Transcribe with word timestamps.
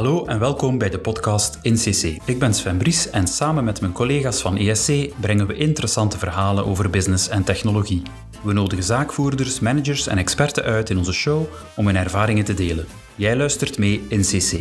Hallo 0.00 0.24
en 0.24 0.38
welkom 0.38 0.78
bij 0.78 0.90
de 0.90 0.98
podcast 0.98 1.58
InCC. 1.62 2.18
Ik 2.24 2.38
ben 2.38 2.54
Sven 2.54 2.76
Bries 2.76 3.10
en 3.10 3.26
samen 3.26 3.64
met 3.64 3.80
mijn 3.80 3.92
collega's 3.92 4.40
van 4.40 4.56
ESC 4.56 5.20
brengen 5.20 5.46
we 5.46 5.54
interessante 5.54 6.18
verhalen 6.18 6.66
over 6.66 6.90
business 6.90 7.28
en 7.28 7.44
technologie. 7.44 8.02
We 8.42 8.52
nodigen 8.52 8.84
zaakvoerders, 8.84 9.60
managers 9.60 10.06
en 10.06 10.18
experten 10.18 10.62
uit 10.62 10.90
in 10.90 10.98
onze 10.98 11.12
show 11.12 11.46
om 11.76 11.86
hun 11.86 11.96
ervaringen 11.96 12.44
te 12.44 12.54
delen. 12.54 12.86
Jij 13.14 13.36
luistert 13.36 13.78
mee 13.78 14.04
in 14.08 14.20
CC. 14.20 14.52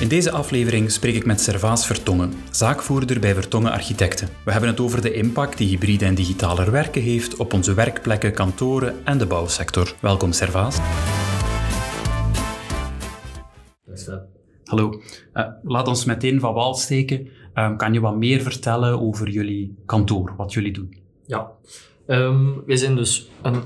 In 0.00 0.08
deze 0.08 0.30
aflevering 0.30 0.90
spreek 0.90 1.14
ik 1.14 1.26
met 1.26 1.40
Servaas 1.40 1.86
Vertongen, 1.86 2.32
zaakvoerder 2.50 3.20
bij 3.20 3.34
Vertongen 3.34 3.72
Architecten. 3.72 4.28
We 4.44 4.50
hebben 4.52 4.70
het 4.70 4.80
over 4.80 5.02
de 5.02 5.12
impact 5.12 5.58
die 5.58 5.68
hybride 5.68 6.04
en 6.04 6.14
digitaler 6.14 6.70
werken 6.70 7.02
heeft 7.02 7.36
op 7.36 7.52
onze 7.52 7.74
werkplekken, 7.74 8.32
kantoren 8.32 8.94
en 9.04 9.18
de 9.18 9.26
bouwsector. 9.26 9.94
Welkom 10.00 10.32
Servaas. 10.32 10.76
Hallo. 14.64 15.00
Uh, 15.34 15.48
laat 15.62 15.88
ons 15.88 16.04
meteen 16.04 16.40
van 16.40 16.54
wal 16.54 16.74
steken. 16.74 17.28
Uh, 17.54 17.76
kan 17.76 17.92
je 17.92 18.00
wat 18.00 18.16
meer 18.16 18.40
vertellen 18.40 19.00
over 19.00 19.28
jullie 19.28 19.74
kantoor, 19.84 20.34
wat 20.36 20.52
jullie 20.52 20.72
doen? 20.72 20.94
Ja, 21.26 21.52
um, 22.06 22.64
wij 22.66 22.76
zijn 22.76 22.96
dus 22.96 23.30
een 23.42 23.60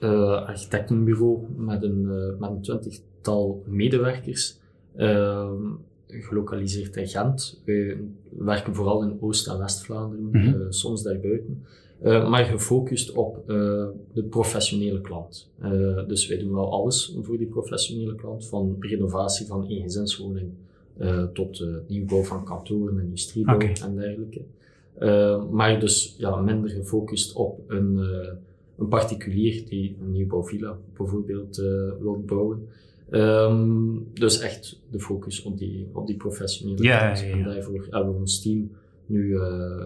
uh, 0.00 0.46
architectenbureau 0.46 1.38
met 1.56 1.82
een, 1.82 2.06
met 2.38 2.50
een 2.50 2.62
twintigtal 2.62 3.62
medewerkers, 3.66 4.58
ehm, 4.96 5.62
gelokaliseerd 6.06 6.96
in 6.96 7.08
Gent. 7.08 7.62
Wij 7.64 8.00
werken 8.30 8.74
vooral 8.74 9.02
in 9.02 9.16
Oost- 9.20 9.48
en 9.48 9.58
West-Vlaanderen, 9.58 10.24
mm 10.24 10.32
-hmm. 10.32 10.72
soms 10.72 11.02
daarbuiten. 11.02 11.64
Uh, 12.02 12.30
maar 12.30 12.44
gefocust 12.44 13.12
op 13.12 13.36
uh, 13.36 13.46
de 14.12 14.22
professionele 14.30 15.00
klant. 15.00 15.50
Uh, 15.62 16.06
dus 16.08 16.26
wij 16.26 16.38
doen 16.38 16.52
wel 16.52 16.72
alles 16.72 17.16
voor 17.22 17.38
die 17.38 17.46
professionele 17.46 18.14
klant, 18.14 18.46
van 18.46 18.76
renovatie 18.80 19.46
van 19.46 19.66
eengezinswoning 19.66 20.50
tot 21.32 21.64
nieuwbouw 21.88 22.22
van 22.22 22.44
kantoren, 22.44 23.00
industriebouw 23.00 23.54
okay. 23.54 23.72
en 23.84 23.96
dergelijke. 23.96 24.42
maar 25.50 25.80
dus 25.80 26.14
ja, 26.18 26.36
minder 26.36 26.70
gefocust 26.70 27.32
op 27.32 27.60
een, 27.66 27.96
een 28.78 28.88
particulier 28.88 29.64
die 29.68 29.96
een 30.00 30.12
nieuwbouwvilla 30.12 30.78
bijvoorbeeld 30.96 31.56
wil 32.00 32.22
bouwen. 32.26 32.68
Um, 33.10 34.06
dus 34.14 34.40
echt 34.40 34.80
de 34.90 35.00
focus 35.00 35.42
op 35.42 35.58
die, 35.58 35.88
op 35.92 36.06
die 36.06 36.16
professionele 36.16 36.82
ja, 36.82 36.98
klant. 36.98 37.20
Ja, 37.20 37.26
ja, 37.26 37.32
En 37.32 37.44
daarvoor 37.44 37.86
hebben 37.90 38.12
we 38.12 38.18
ons 38.18 38.42
team 38.42 38.70
nu, 39.06 39.38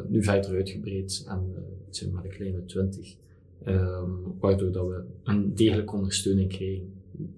nu 0.09 0.23
verder 0.23 0.55
uitgebreid 0.55 1.25
en 1.29 1.55
zijn 1.97 2.13
maar 2.13 2.25
een 2.25 2.31
kleine 2.31 2.65
20. 2.65 3.17
Um, 3.67 4.35
waardoor 4.39 4.73
dat 4.73 4.87
we 4.87 5.03
een 5.25 5.55
degelijke 5.55 5.95
ondersteuning 5.95 6.49
krijgen 6.49 6.93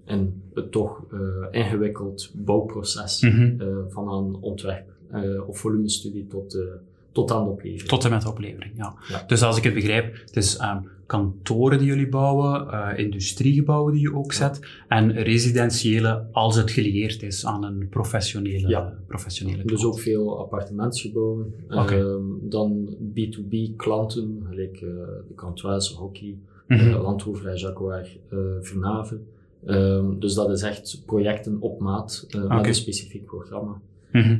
in 0.05 0.41
het 0.53 0.71
toch 0.71 1.05
uh, 1.13 1.47
ingewikkeld 1.51 2.31
bouwproces 2.35 3.21
mm 3.21 3.29
-hmm. 3.29 3.61
uh, 3.61 3.77
van 3.87 4.13
een 4.13 4.35
ontwerp 4.35 4.93
uh, 5.13 5.47
of 5.47 5.59
volumestudie 5.59 6.27
tot, 6.27 6.57
tot 7.17 7.31
aan 7.31 7.43
de 7.43 7.49
oplevering. 7.49 7.89
Tot 7.89 8.03
en 8.03 8.09
met 8.11 8.21
de 8.21 8.29
oplevering, 8.29 8.73
ja. 8.75 8.95
ja. 9.07 9.23
Dus 9.27 9.43
als 9.43 9.57
ik 9.57 9.63
het 9.63 9.73
begrijp, 9.73 10.17
het 10.25 10.35
is 10.35 10.61
um, 10.61 10.89
kantoren 11.05 11.77
die 11.77 11.87
jullie 11.87 12.09
bouwen, 12.09 12.97
industriegebouwen 12.97 13.93
die 13.93 14.01
je 14.01 14.15
ook 14.15 14.33
zet, 14.33 14.59
en 14.87 15.11
residentiële 15.11 16.27
als 16.31 16.55
het 16.55 16.71
gelieerd 16.71 17.23
is 17.23 17.45
aan 17.45 17.63
een 17.63 17.87
professionele, 17.89 18.67
ja. 18.67 18.93
professionele 19.07 19.65
Dus 19.65 19.85
ook 19.85 19.99
veel 19.99 20.39
appartementsgebouwen. 20.39 21.53
Okay. 21.69 21.99
Um, 21.99 22.39
dan 22.41 22.95
B2B 23.13 23.75
klanten, 23.75 24.45
gelijk 24.49 24.81
uh, 24.81 24.89
de 25.27 25.33
Cantoise, 25.35 25.95
Hockey, 25.95 26.37
mm 26.67 26.77
-hmm. 26.77 26.87
uh, 26.87 27.01
Landrover 27.01 27.47
en 27.47 27.57
Jaguar, 27.57 28.07
uh, 28.33 28.39
Vernave. 28.61 29.19
Um, 29.65 30.19
dus 30.19 30.33
dat 30.33 30.49
is 30.49 30.61
echt 30.61 31.01
projecten 31.05 31.57
op 31.59 31.79
maat 31.79 32.27
Okay. 32.27 32.57
met 32.57 32.67
een 32.67 32.73
specifiek 32.73 33.25
programma. 33.25 33.81
Mhm. 34.11 34.37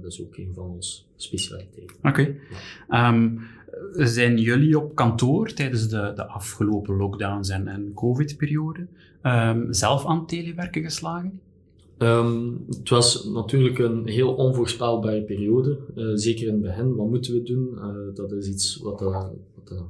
Dat 0.00 0.12
is 0.12 0.22
ook 0.22 0.36
een 0.36 0.50
van 0.54 0.64
onze 0.64 1.02
specialiteiten. 1.16 1.96
Oké. 2.02 2.34
Um, 2.90 3.40
zijn 3.92 4.38
jullie 4.38 4.78
op 4.78 4.94
kantoor 4.94 5.52
tijdens 5.52 5.88
de, 5.88 6.12
de 6.14 6.26
afgelopen 6.26 6.96
lockdowns 6.96 7.48
en, 7.48 7.68
en 7.68 7.92
covid-periode 7.94 8.86
um, 9.22 9.72
zelf 9.72 10.06
aan 10.06 10.26
telewerken 10.26 10.82
geslagen? 10.82 11.40
Um, 11.98 12.64
het 12.68 12.88
was 12.88 13.24
natuurlijk 13.24 13.78
een 13.78 14.06
heel 14.06 14.34
onvoorspelbare 14.34 15.22
periode. 15.22 15.78
Uh, 15.96 16.10
zeker 16.14 16.46
in 16.46 16.52
het 16.52 16.62
begin. 16.62 16.96
Wat 16.96 17.08
moeten 17.08 17.32
we 17.32 17.42
doen? 17.42 17.68
Uh, 17.74 18.14
dat 18.14 18.32
is 18.32 18.48
iets 18.48 18.76
wat, 18.76 19.02
uh, 19.02 19.26
wat 19.54 19.88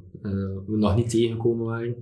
we 0.67 0.77
nog 0.77 0.97
niet 0.97 1.11
tegengekomen 1.11 1.67
waren. 1.67 1.95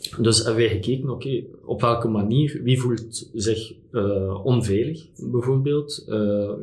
Dus 0.00 0.44
hebben 0.44 0.62
wij 0.62 0.68
gekeken, 0.68 1.10
oké, 1.10 1.44
op 1.64 1.80
welke 1.80 2.08
manier, 2.08 2.60
wie 2.62 2.80
voelt 2.80 3.30
zich 3.34 3.74
onveilig 4.42 5.06
bijvoorbeeld. 5.30 6.04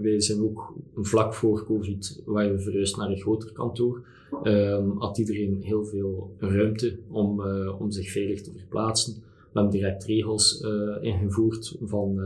wij 0.02 0.22
zijn 0.22 0.42
ook 0.42 0.74
vlak 0.96 1.34
voor 1.34 1.66
COVID, 1.66 2.22
waar 2.26 2.52
we 2.52 2.60
verhuisd 2.60 2.98
naar 2.98 3.10
een 3.10 3.20
groter 3.20 3.52
kantoor, 3.52 4.02
um, 4.44 4.98
had 4.98 5.18
iedereen 5.18 5.62
heel 5.62 5.86
veel 5.86 6.36
ruimte 6.40 6.98
om, 7.10 7.42
om 7.80 7.92
zich 7.92 8.12
veilig 8.12 8.42
te 8.42 8.52
verplaatsen. 8.56 9.14
We 9.14 9.60
hebben 9.60 9.72
direct 9.72 10.04
regels 10.04 10.64
ingevoerd 11.02 11.78
van, 11.82 12.22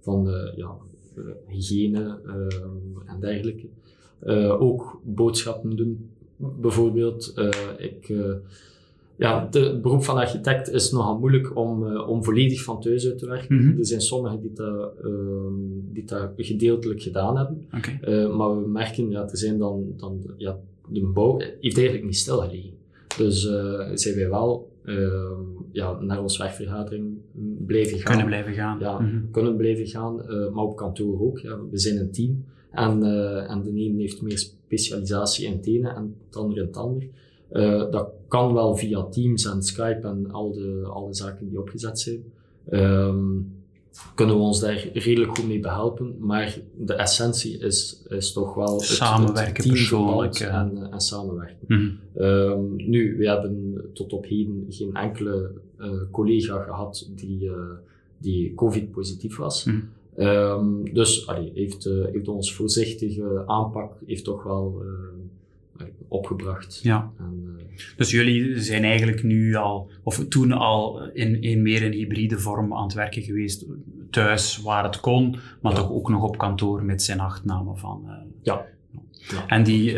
van 0.00 0.30
ja, 0.56 0.76
hygiëne 1.48 2.18
en 3.06 3.20
dergelijke. 3.20 3.66
ook 4.58 5.00
boodschappen 5.04 5.76
doen, 5.76 6.10
bijvoorbeeld. 6.36 7.34
ik, 7.78 8.12
ja, 9.22 9.48
de, 9.50 9.60
het 9.60 9.82
beroep 9.82 10.04
van 10.04 10.16
architect 10.16 10.68
is 10.68 10.90
nogal 10.90 11.18
moeilijk 11.18 11.56
om, 11.56 11.96
om 11.96 12.24
volledig 12.24 12.62
van 12.62 12.80
thuis 12.80 13.06
uit 13.06 13.18
te 13.18 13.26
werken. 13.26 13.56
Mhm. 13.56 13.78
Er 13.78 13.86
zijn 13.86 14.00
sommigen 14.00 14.40
die 14.40 14.52
dat, 14.52 14.92
die 15.92 16.04
dat 16.04 16.30
gedeeltelijk 16.36 17.02
gedaan 17.02 17.36
hebben. 17.36 17.66
Okay. 17.76 18.26
maar 18.26 18.62
we 18.62 18.68
merken, 18.68 19.10
ja, 19.10 19.22
er 19.22 19.36
zijn 19.36 19.58
dan, 19.58 19.84
dan 19.96 20.20
ja, 20.36 20.58
de 20.88 21.06
bouw 21.06 21.38
heeft 21.38 21.76
eigenlijk 21.76 22.04
niet 22.04 22.16
stilgelegen. 22.16 22.72
Dus 23.16 23.40
zijn 23.94 24.14
wij 24.14 24.28
wel 24.28 24.72
uh, 24.84 25.38
ja, 25.72 26.00
naar 26.00 26.22
onze 26.22 26.38
werkvergadering 26.38 27.16
blijven 27.66 27.98
gaan. 27.98 28.10
Kunnen 28.10 28.26
blijven 28.26 28.52
gaan. 28.52 28.78
Ja, 28.78 28.98
mm 28.98 29.08
-hmm. 29.08 29.30
kunnen 29.30 29.56
blijven 29.56 29.86
gaan, 29.86 30.22
uh, 30.28 30.52
maar 30.52 30.64
op 30.64 30.76
kantoor 30.76 31.20
ook. 31.20 31.38
Ja. 31.38 31.58
We 31.70 31.78
zijn 31.78 31.96
een 31.96 32.12
team 32.12 32.44
en, 32.70 33.00
uh, 33.02 33.50
en 33.50 33.62
de 33.62 33.70
een 33.70 33.98
heeft 33.98 34.22
meer 34.22 34.38
specialisatie 34.38 35.46
in 35.46 35.52
het 35.52 35.66
ene 35.66 35.88
en 35.88 36.14
de 36.30 36.38
ander 36.38 36.58
in 36.58 36.66
het 36.66 36.76
ander. 36.76 37.02
Dat 37.90 38.08
kan 38.28 38.52
wel 38.52 38.76
via 38.76 39.02
Teams 39.02 39.44
en 39.46 39.62
Skype 39.62 40.08
en 40.08 40.30
al 40.30 40.52
de, 40.52 40.88
al 40.92 41.06
de 41.06 41.14
zaken 41.14 41.48
die 41.48 41.60
opgezet 41.60 42.00
zijn. 42.00 42.24
Um, 42.70 43.60
kunnen 44.14 44.36
we 44.36 44.42
ons 44.42 44.60
daar 44.60 44.88
redelijk 44.92 45.36
goed 45.36 45.46
mee 45.46 45.60
behelpen, 45.60 46.16
maar 46.18 46.58
de 46.76 46.94
essentie 46.94 47.58
is, 47.58 48.02
is 48.08 48.32
toch 48.32 48.54
wel 48.54 48.74
het, 48.74 48.82
samenwerken, 48.82 49.62
het 49.62 49.72
persoonlijk 49.72 50.40
en, 50.40 50.88
en 50.90 51.00
samenwerken. 51.00 51.64
Mm 51.66 51.98
-hmm. 52.12 52.24
um, 52.24 52.74
nu, 52.76 53.16
we 53.16 53.28
hebben 53.28 53.80
tot 53.92 54.12
op 54.12 54.26
heden 54.26 54.66
geen 54.68 54.94
enkele 54.94 55.50
uh, 55.78 55.90
collega 56.10 56.62
gehad 56.62 57.10
die, 57.14 57.44
uh, 57.44 57.54
die 58.18 58.54
COVID-positief 58.54 59.36
was. 59.36 59.64
Mm 59.64 59.88
-hmm. 60.14 60.26
um, 60.26 60.94
dus 60.94 61.26
allee, 61.26 61.50
heeft, 61.54 61.84
heeft 61.84 62.28
ons 62.28 62.54
voorzichtige 62.54 63.42
aanpak 63.46 63.92
heeft 64.06 64.24
toch 64.24 64.42
wel 64.42 64.82
opgebracht. 66.08 66.80
Ja. 66.82 67.12
En, 67.18 67.58
dus 67.96 68.10
jullie 68.10 68.60
zijn 68.60 68.84
eigenlijk 68.84 69.22
nu 69.22 69.54
al, 69.54 69.90
of 70.02 70.24
toen 70.28 70.52
al 70.52 71.02
in, 71.12 71.42
in 71.42 71.62
meer 71.62 71.82
een 71.82 71.92
hybride 71.92 72.38
vorm 72.38 72.74
aan 72.74 72.82
het 72.82 72.94
werken 72.94 73.22
geweest, 73.22 73.66
thuis 74.10 74.58
waar 74.62 74.84
het 74.84 75.00
kon, 75.00 75.36
maar 75.60 75.72
ja. 75.72 75.78
toch 75.78 75.90
ook 75.90 76.08
nog 76.08 76.22
op 76.22 76.38
kantoor 76.38 76.84
met 76.84 77.02
zijn 77.02 77.20
achtname 77.20 77.76
van. 77.76 78.02
Uh, 78.06 78.12
ja. 78.42 78.66
ja. 79.12 79.46
En 79.46 79.62
die, 79.62 79.96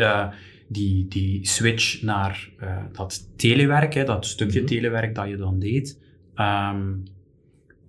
die, 0.67 1.07
die 1.07 1.47
switch 1.47 2.01
naar 2.01 2.49
uh, 2.61 2.77
dat 2.91 3.29
telewerk, 3.35 3.93
hè, 3.93 4.03
dat 4.03 4.25
stukje 4.25 4.59
Mhm. 4.59 4.63
mm 4.63 4.67
-hmm. 4.67 4.77
telewerk 4.77 5.15
dat 5.15 5.27
je 5.27 5.37
dan 5.37 5.59
deed, 5.59 5.99
um, 6.35 7.03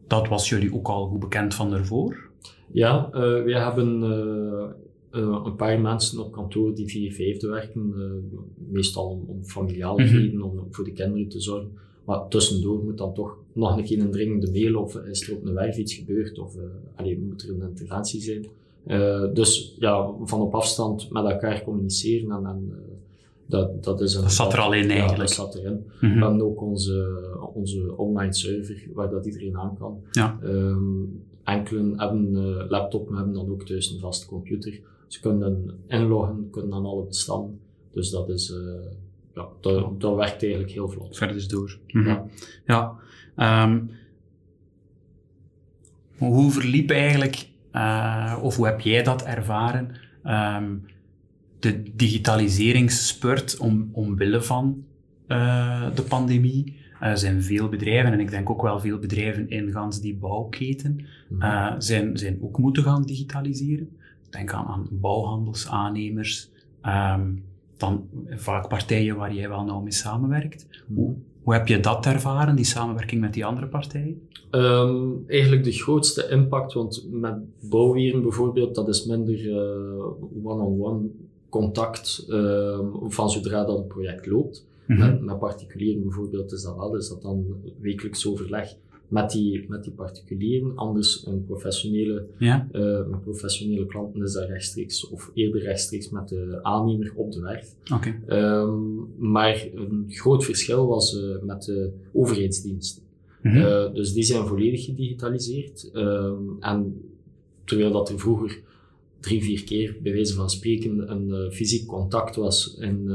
dat 0.06 0.28
was 0.28 0.48
jullie 0.48 0.74
ook 0.74 0.88
al 0.88 1.06
goed 1.06 1.20
bekend 1.20 1.54
van 1.54 1.72
ervoor? 1.72 2.30
Ja, 2.72 3.06
uh, 3.06 3.20
we 3.20 3.54
hebben 3.58 4.02
uh, 4.02 4.85
een 5.16 5.56
paar 5.56 5.80
mensen 5.80 6.24
op 6.24 6.32
kantoor 6.32 6.74
die 6.74 6.86
vier 6.86 7.12
vijfde 7.12 7.48
werken, 7.48 7.92
uh, 7.96 8.04
meestal 8.72 9.06
om, 9.08 9.24
om 9.26 9.44
familiale 9.44 10.02
Mhm. 10.04 10.16
reden, 10.16 10.42
om 10.42 10.66
voor 10.70 10.84
de 10.84 10.92
kinderen 10.92 11.28
te 11.28 11.40
zorgen. 11.40 11.70
Maar 12.04 12.28
tussendoor 12.28 12.84
moet 12.84 12.98
dan 12.98 13.14
toch 13.14 13.38
nog 13.52 13.76
een 13.76 13.84
keer 13.84 14.00
een 14.00 14.10
dringende 14.10 14.50
mail 14.50 14.74
of 14.76 14.96
is 14.96 15.28
er 15.28 15.36
op 15.36 15.44
een 15.44 15.54
werf 15.54 15.76
iets 15.76 15.94
gebeurd 15.94 16.38
of 16.38 16.56
uh, 16.56 16.62
allee, 16.94 17.18
moet 17.18 17.42
er 17.42 17.50
een 17.50 17.68
interventie 17.68 18.20
zijn. 18.20 18.46
Dus 19.34 19.76
ja, 19.78 20.10
van 20.24 20.40
op 20.40 20.54
afstand 20.54 21.10
met 21.10 21.24
elkaar 21.24 21.62
communiceren 21.64 22.30
en, 22.30 22.46
en 22.46 22.72
dat, 23.46 23.84
dat 23.84 24.00
is 24.00 24.14
een... 24.14 24.22
Dat 24.22 24.32
zat 24.32 24.52
er 24.52 24.58
al 24.58 24.72
in 24.72 24.82
ja, 24.82 24.88
eigenlijk. 24.88 25.18
dat 25.18 25.30
zat 25.30 25.54
erin. 25.54 25.84
Mhm. 26.00 26.18
We 26.18 26.24
hebben 26.24 26.42
ook 26.42 26.62
onze, 26.62 27.18
onze 27.54 27.96
online 27.96 28.34
server 28.34 28.88
waar 28.92 29.10
dat 29.10 29.26
iedereen 29.26 29.56
aan 29.56 29.76
kan. 29.78 30.00
Ja. 30.10 30.38
Um, 30.44 31.22
enkelen 31.44 31.98
hebben 31.98 32.34
een 32.34 32.68
laptop, 32.68 33.08
maar 33.08 33.16
hebben 33.16 33.34
dan 33.34 33.50
ook 33.50 33.62
thuis 33.64 33.90
een 33.90 34.00
vaste 34.00 34.26
computer. 34.26 34.80
Ze 35.06 35.20
kunnen 35.20 35.80
inloggen, 35.86 36.50
kunnen 36.50 36.72
aan 36.74 36.86
alle 36.86 37.04
bestanden. 37.04 37.60
Dus 37.92 38.10
dat 38.10 38.28
is, 38.28 38.50
uh, 38.50 38.56
ja, 39.34 39.48
dat, 39.60 40.00
dat 40.00 40.16
werkt 40.16 40.42
eigenlijk 40.42 40.72
heel 40.72 40.88
vlot. 40.88 41.16
Verder 41.16 41.36
is 41.36 41.48
door. 41.48 41.78
Mhm. 41.86 42.08
Ja. 42.08 42.26
ja. 43.36 43.64
Um, 43.64 43.90
hoe 46.18 46.50
verliep 46.50 46.90
eigenlijk, 46.90 47.48
uh, 47.72 48.38
of 48.42 48.56
hoe 48.56 48.66
heb 48.66 48.80
jij 48.80 49.02
dat 49.02 49.22
ervaren, 49.22 49.90
um, 50.24 50.84
de 51.58 51.82
digitaliseringsspurt 51.94 53.56
om, 53.56 53.88
omwille 53.92 54.42
van 54.42 54.84
uh, 55.28 55.94
de 55.94 56.02
pandemie? 56.02 56.84
Er 57.00 57.18
zijn 57.18 57.42
veel 57.42 57.68
bedrijven, 57.68 58.12
en 58.12 58.20
ik 58.20 58.30
denk 58.30 58.50
ook 58.50 58.62
wel 58.62 58.80
veel 58.80 58.98
bedrijven 58.98 59.48
in 59.48 59.72
gans 59.72 60.00
die 60.00 60.16
bouwketen, 60.16 61.06
uh, 61.38 61.74
zijn, 61.78 62.18
zijn 62.18 62.38
ook 62.42 62.58
moeten 62.58 62.82
gaan 62.82 63.02
digitaliseren. 63.02 63.96
Denk 64.36 64.52
aan, 64.52 64.66
aan 64.66 64.88
bouwhandelsaannemers, 64.90 66.50
um, 66.82 67.44
dan 67.76 68.08
vaak 68.28 68.68
partijen 68.68 69.16
waar 69.16 69.34
jij 69.34 69.48
wel 69.48 69.64
nauw 69.64 69.80
mee 69.80 69.92
samenwerkt. 69.92 70.66
Hoe, 70.94 71.14
hoe 71.42 71.52
heb 71.52 71.68
je 71.68 71.80
dat 71.80 72.06
ervaren, 72.06 72.56
die 72.56 72.64
samenwerking 72.64 73.20
met 73.20 73.34
die 73.34 73.44
andere 73.44 73.66
partijen? 73.66 74.28
Um, 74.50 75.24
eigenlijk 75.26 75.64
de 75.64 75.72
grootste 75.72 76.28
impact, 76.28 76.72
want 76.72 77.06
met 77.10 77.34
bouwweren 77.60 78.22
bijvoorbeeld, 78.22 78.74
dat 78.74 78.88
is 78.88 79.04
minder 79.04 79.38
one-on-one 80.42 80.60
uh, 80.60 80.64
-on 80.64 80.78
-one 80.80 81.08
contact 81.48 82.26
uh, 82.28 82.78
van 83.08 83.30
zodra 83.30 83.64
dat 83.64 83.78
het 83.78 83.88
project 83.88 84.26
loopt. 84.26 84.66
Mm 84.86 84.96
-hmm. 84.96 85.10
met, 85.10 85.20
met, 85.20 85.38
particulieren 85.38 86.02
bijvoorbeeld 86.02 86.52
is 86.52 86.62
dat 86.62 86.76
wel, 86.76 86.96
is 86.96 87.08
dat 87.08 87.22
dan 87.22 87.44
wekelijks 87.80 88.26
overleg 88.26 88.74
met 89.08 89.30
die, 89.30 89.64
met 89.68 89.82
die 89.82 89.92
particulieren. 89.92 90.76
Anders 90.76 91.26
een 91.26 91.44
professionele, 91.44 92.26
ja. 92.38 92.68
uh, 92.72 93.06
met 93.06 93.20
professionele 93.20 93.86
klanten 93.86 94.22
is 94.22 94.32
dat 94.32 94.48
rechtstreeks, 94.48 95.08
of 95.08 95.30
eerder 95.34 95.62
rechtstreeks 95.62 96.10
met 96.10 96.28
de 96.28 96.58
aannemer 96.62 97.12
op 97.14 97.32
de 97.32 97.40
werf. 97.40 97.74
Okay. 97.94 98.20
Um, 98.28 99.08
maar 99.18 99.66
een 99.74 100.04
groot 100.08 100.44
verschil 100.44 100.86
was 100.86 101.14
uh, 101.14 101.42
met 101.42 101.62
de 101.62 101.92
overheidsdiensten. 102.12 103.02
Mm 103.42 103.52
-hmm. 103.52 103.60
uh, 103.60 103.94
dus 103.94 104.12
die 104.12 104.22
zijn 104.22 104.46
volledig 104.46 104.84
gedigitaliseerd. 104.84 105.90
Um, 105.92 106.56
en 106.60 107.00
terwijl 107.64 107.92
dat 107.92 108.08
er 108.08 108.18
vroeger 108.18 108.60
drie, 109.20 109.42
vier 109.42 109.64
keer, 109.64 109.96
bij 110.02 110.12
wijze 110.12 110.34
van 110.34 110.50
spreken, 110.50 111.10
een 111.10 111.52
fysiek 111.52 111.86
contact 111.86 112.36
was 112.36 112.76
in 112.80 113.10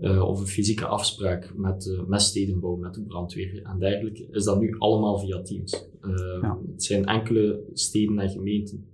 uh, 0.00 0.28
of 0.28 0.40
een 0.40 0.46
fysieke 0.46 0.86
afspraak 0.86 1.52
met 1.56 1.82
de 1.82 2.04
met 2.06 2.22
stedenbouw, 2.22 2.76
met 2.76 2.94
de 2.94 3.00
brandweer 3.00 3.62
en 3.62 3.78
dergelijke, 3.78 4.26
is 4.30 4.44
dat 4.44 4.60
nu 4.60 4.76
allemaal 4.78 5.18
via 5.18 5.42
Teams. 5.42 5.84
Uh, 6.04 6.38
ja. 6.42 6.58
Het 6.72 6.84
zijn 6.84 7.04
enkele 7.04 7.60
steden 7.72 8.18
en 8.18 8.30
gemeenten 8.30 8.84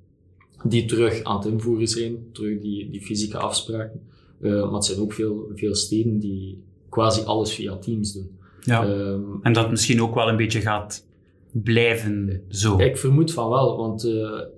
die 0.64 0.84
terug 0.84 1.22
aan 1.22 1.36
het 1.36 1.46
invoeren 1.46 1.88
zijn, 1.88 2.16
terug 2.32 2.60
die, 2.60 2.90
die 2.90 3.00
fysieke 3.02 3.38
afspraken. 3.38 4.00
Uh, 4.40 4.62
maar 4.64 4.72
het 4.72 4.84
zijn 4.84 5.00
ook 5.00 5.12
veel, 5.12 5.50
veel 5.54 5.74
steden 5.74 6.18
die 6.18 6.58
quasi 6.88 7.22
alles 7.24 7.54
via 7.54 7.76
Teams 7.76 8.12
doen. 8.12 8.30
Ja. 8.60 8.88
Um, 8.88 9.38
en 9.42 9.52
dat 9.52 9.70
misschien 9.70 10.02
ook 10.02 10.14
wel 10.14 10.28
een 10.28 10.36
beetje 10.36 10.60
gaat 10.60 11.06
blijven 11.50 12.42
zo. 12.48 12.78
Ik 12.78 12.96
vermoed 12.96 13.32
van 13.32 13.48
wel, 13.48 13.76
want 13.76 14.08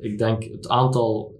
ik 0.00 0.18
denk 0.18 0.44
het 0.44 0.68
aantal 0.68 1.36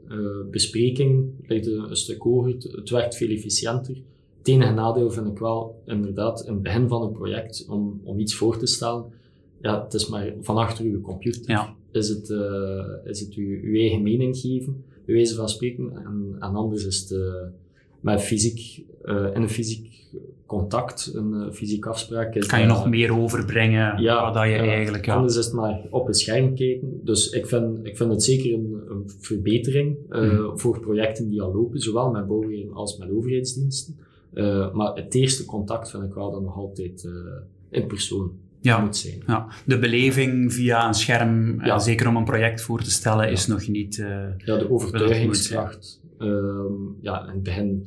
besprekingen 0.50 1.36
ligt 1.46 1.66
een 1.66 1.96
stuk 1.96 2.22
hoger, 2.22 2.52
het, 2.52 2.62
het 2.62 2.90
werkt 2.90 3.16
veel 3.16 3.28
efficiënter. 3.28 3.96
Het 4.38 4.48
enige 4.48 4.72
nadeel 4.72 5.10
vind 5.10 5.26
ik 5.26 5.38
wel 5.38 5.82
inderdaad 5.86 6.44
in 6.46 6.52
het 6.52 6.62
begin 6.62 6.88
van 6.88 7.02
een 7.02 7.12
project 7.12 7.66
om, 7.68 8.00
om 8.04 8.18
iets 8.18 8.34
voor 8.34 8.58
te 8.58 8.66
stellen. 8.66 9.04
Ja, 9.60 9.82
het 9.84 9.94
is 9.94 10.08
maar 10.08 10.32
van 10.40 10.56
achter 10.56 10.84
uw 10.84 11.00
computer. 11.00 11.50
Ja. 11.50 11.74
Is 11.92 12.08
het, 12.08 12.28
uh, 12.28 12.84
is 13.04 13.20
het 13.20 13.34
uw, 13.34 13.60
uw 13.62 13.74
eigen 13.74 14.02
mening 14.02 14.36
geven, 14.36 14.84
bij 15.04 15.14
wijze 15.14 15.34
van 15.34 15.48
spreken. 15.48 15.90
En, 15.96 16.36
en 16.40 16.54
anders 16.54 16.86
is 16.86 17.00
het 17.00 17.10
uh, 17.10 17.34
met 18.00 18.20
fysiek, 18.20 18.84
uh, 19.04 19.26
in 19.34 19.42
een 19.42 19.48
fysiek 19.48 19.86
contact, 20.46 21.12
een 21.14 21.52
fysieke 21.52 21.88
afspraak. 21.88 22.34
Is 22.34 22.46
kan 22.46 22.60
je 22.60 22.66
nog 22.66 22.88
meer 22.88 23.18
overbrengen 23.18 24.02
ja, 24.02 24.24
wat 24.24 24.34
dat 24.34 24.44
je 24.44 24.54
eigenlijk... 24.54 25.06
Ja. 25.06 25.14
Anders 25.14 25.36
is 25.36 25.44
het 25.44 25.54
maar 25.54 25.80
op 25.90 26.06
het 26.06 26.18
scherm 26.18 26.54
kijken. 26.54 27.00
Dus 27.04 27.30
ik 27.30 27.46
vind, 27.46 27.86
ik 27.86 27.96
vind 27.96 28.10
het 28.10 28.22
zeker 28.22 28.52
een, 28.52 28.82
een 28.88 29.10
verbetering 29.18 29.96
mm. 30.08 30.58
voor 30.58 30.80
projecten 30.80 31.28
die 31.28 31.42
al 31.42 31.54
lopen, 31.54 31.80
zowel 31.80 32.10
met 32.10 32.26
bouwweren 32.26 32.72
als 32.72 32.96
met 32.96 33.10
overheidsdiensten. 33.10 33.98
Uh, 34.34 34.72
maar 34.72 34.94
het 34.94 35.14
eerste 35.14 35.44
contact 35.44 35.90
vind 35.90 36.02
ik 36.02 36.14
wel 36.14 36.30
dat 36.30 36.42
nog 36.42 36.56
altijd 36.56 37.04
uh, 37.04 37.12
in 37.70 37.86
persoon 37.86 38.32
ja. 38.60 38.80
moet 38.80 38.96
zijn. 38.96 39.22
Ja. 39.26 39.46
De 39.66 39.78
beleving 39.78 40.52
via 40.52 40.86
een 40.86 40.94
scherm, 40.94 41.64
ja. 41.64 41.78
zeker 41.78 42.08
om 42.08 42.16
een 42.16 42.24
project 42.24 42.60
voor 42.60 42.82
te 42.82 42.90
stellen, 42.90 43.24
ja. 43.24 43.30
is 43.30 43.46
nog 43.46 43.68
niet... 43.68 43.96
Ja, 44.44 44.56
de 44.56 44.70
overtuigingskracht. 44.70 46.00
Um, 46.18 46.96
ja, 47.00 47.22
in 47.22 47.32
het 47.32 47.42
begin 47.42 47.86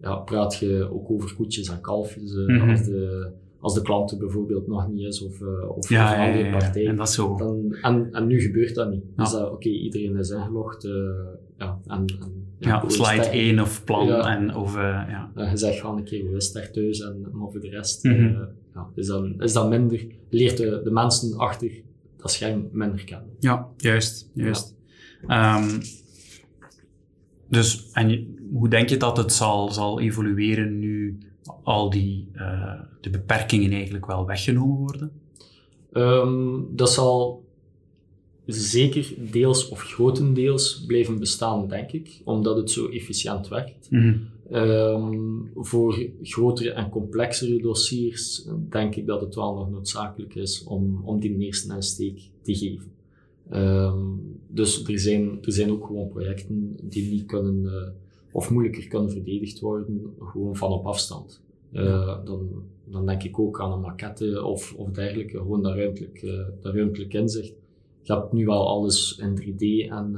ja, 0.00 0.16
praat 0.16 0.56
je 0.56 0.88
ook 0.92 1.10
over 1.10 1.34
koetjes 1.34 1.68
en 1.68 1.80
kalfjes. 1.80 2.34
Mm 2.34 2.46
-hmm. 2.46 2.70
als, 2.70 2.84
de, 2.84 3.30
als 3.60 3.74
de 3.74 3.82
klant 3.82 4.10
er 4.10 4.18
bijvoorbeeld 4.18 4.66
nog 4.66 4.88
niet 4.88 5.06
is 5.06 5.22
of, 5.22 5.40
of 5.68 5.88
ja, 5.88 6.14
een 6.14 6.28
andere 6.30 6.50
partij. 6.50 6.86
En, 6.86 6.96
dat 6.96 7.10
zo. 7.10 7.36
Dan, 7.36 7.76
en, 7.82 8.08
en 8.12 8.26
nu 8.26 8.40
gebeurt 8.40 8.74
dat 8.74 8.90
niet. 8.90 9.04
Dus 9.16 9.34
oké, 9.34 9.44
okay, 9.44 9.72
iedereen 9.72 10.16
is 10.16 10.30
ingelogd. 10.30 10.82
ja, 11.56 11.80
en, 11.86 12.04
en 12.06 12.41
ja, 12.64 12.84
slide 12.86 13.28
1 13.28 13.60
of 13.60 13.84
plan 13.84 14.06
ja. 14.06 14.36
en 14.36 14.54
of, 14.54 14.76
uh, 14.76 14.82
ja. 14.82 15.30
Je 15.50 15.56
zegt 15.56 15.80
gewoon 15.80 15.96
een 15.96 16.04
keer 16.04 16.20
gewist 16.20 16.54
daar 16.54 16.70
thuis 16.70 17.00
en 17.00 17.28
maar 17.32 17.50
voor 17.50 17.60
de 17.60 17.68
rest 17.68 18.04
mm 18.04 18.12
-hmm. 18.12 18.26
uh, 18.26 18.40
ja, 18.74 18.88
is, 18.94 19.06
dan, 19.06 19.40
is 19.42 19.52
dat 19.52 19.68
minder, 19.68 20.06
leert 20.30 20.56
de, 20.56 20.80
de 20.84 20.90
mensen 20.90 21.38
achter 21.38 21.70
dat 22.16 22.30
scherm 22.30 22.68
minder 22.72 23.04
kennen. 23.04 23.30
Ja, 23.38 23.68
juist, 23.76 24.30
juist. 24.34 24.74
Um, 25.28 25.80
dus, 27.48 27.90
en 27.92 28.36
hoe 28.52 28.68
denk 28.68 28.88
je 28.88 28.96
dat 28.96 29.16
het 29.16 29.32
zal, 29.32 29.70
zal 29.70 30.00
evolueren 30.00 30.78
nu 30.78 31.18
al 31.62 31.90
die 31.90 32.30
de 33.00 33.10
beperkingen 33.10 33.72
eigenlijk 33.72 34.06
wel 34.06 34.26
weggenomen 34.26 34.76
worden? 34.76 35.12
Um, 35.92 36.66
dat 36.76 36.92
zal 36.92 37.41
zeker 38.46 39.14
deels 39.30 39.68
of 39.68 39.80
grotendeels 39.80 40.84
blijven 40.86 41.18
bestaan, 41.18 41.68
denk 41.68 41.92
ik, 41.92 42.20
omdat 42.24 42.56
het 42.56 42.70
zo 42.70 42.88
efficiënt 42.88 43.48
werkt. 43.48 43.90
Mm 43.90 44.00
-hmm. 44.00 44.56
um, 44.56 45.50
voor 45.54 46.06
grotere 46.22 46.70
en 46.70 46.88
complexere 46.88 47.62
dossiers 47.62 48.48
denk 48.68 48.94
ik 48.94 49.06
dat 49.06 49.20
het 49.20 49.34
wel 49.34 49.54
nog 49.54 49.70
noodzakelijk 49.70 50.34
is 50.34 50.64
om, 50.64 51.02
om 51.04 51.20
die 51.20 51.38
eerste 51.38 51.74
insteek 51.74 52.20
te 52.42 52.54
geven. 52.54 52.90
Um, 53.52 54.20
dus 54.48 54.84
er 54.84 54.98
zijn, 54.98 55.38
er 55.42 55.52
zijn 55.52 55.70
ook 55.70 55.86
gewoon 55.86 56.08
projecten 56.08 56.76
die 56.82 57.10
niet 57.10 57.26
kunnen, 57.26 57.62
uh, 57.64 57.88
of 58.32 58.50
moeilijker 58.50 58.88
kunnen 58.88 59.10
verdedigd 59.10 59.60
worden, 59.60 60.14
gewoon 60.20 60.56
van 60.56 60.72
op 60.72 60.86
afstand. 60.86 61.40
Uh, 61.72 62.24
dan, 62.24 62.48
dan 62.84 63.06
denk 63.06 63.22
ik 63.22 63.38
ook 63.38 63.60
aan 63.60 63.72
een 63.72 63.80
maquette 63.80 64.44
of, 64.44 64.74
of 64.76 64.90
dergelijke, 64.90 65.36
gewoon 65.36 65.62
dat 65.62 65.74
ruimtelijk, 65.74 66.22
uh, 66.22 66.40
dat 66.60 66.74
ruimtelijk 66.74 67.14
inzicht 67.14 67.52
je 68.02 68.12
hebt 68.12 68.32
nu 68.32 68.44
wel 68.44 68.68
alles 68.68 69.18
in 69.18 69.40
3D 69.40 69.90
en 69.90 70.12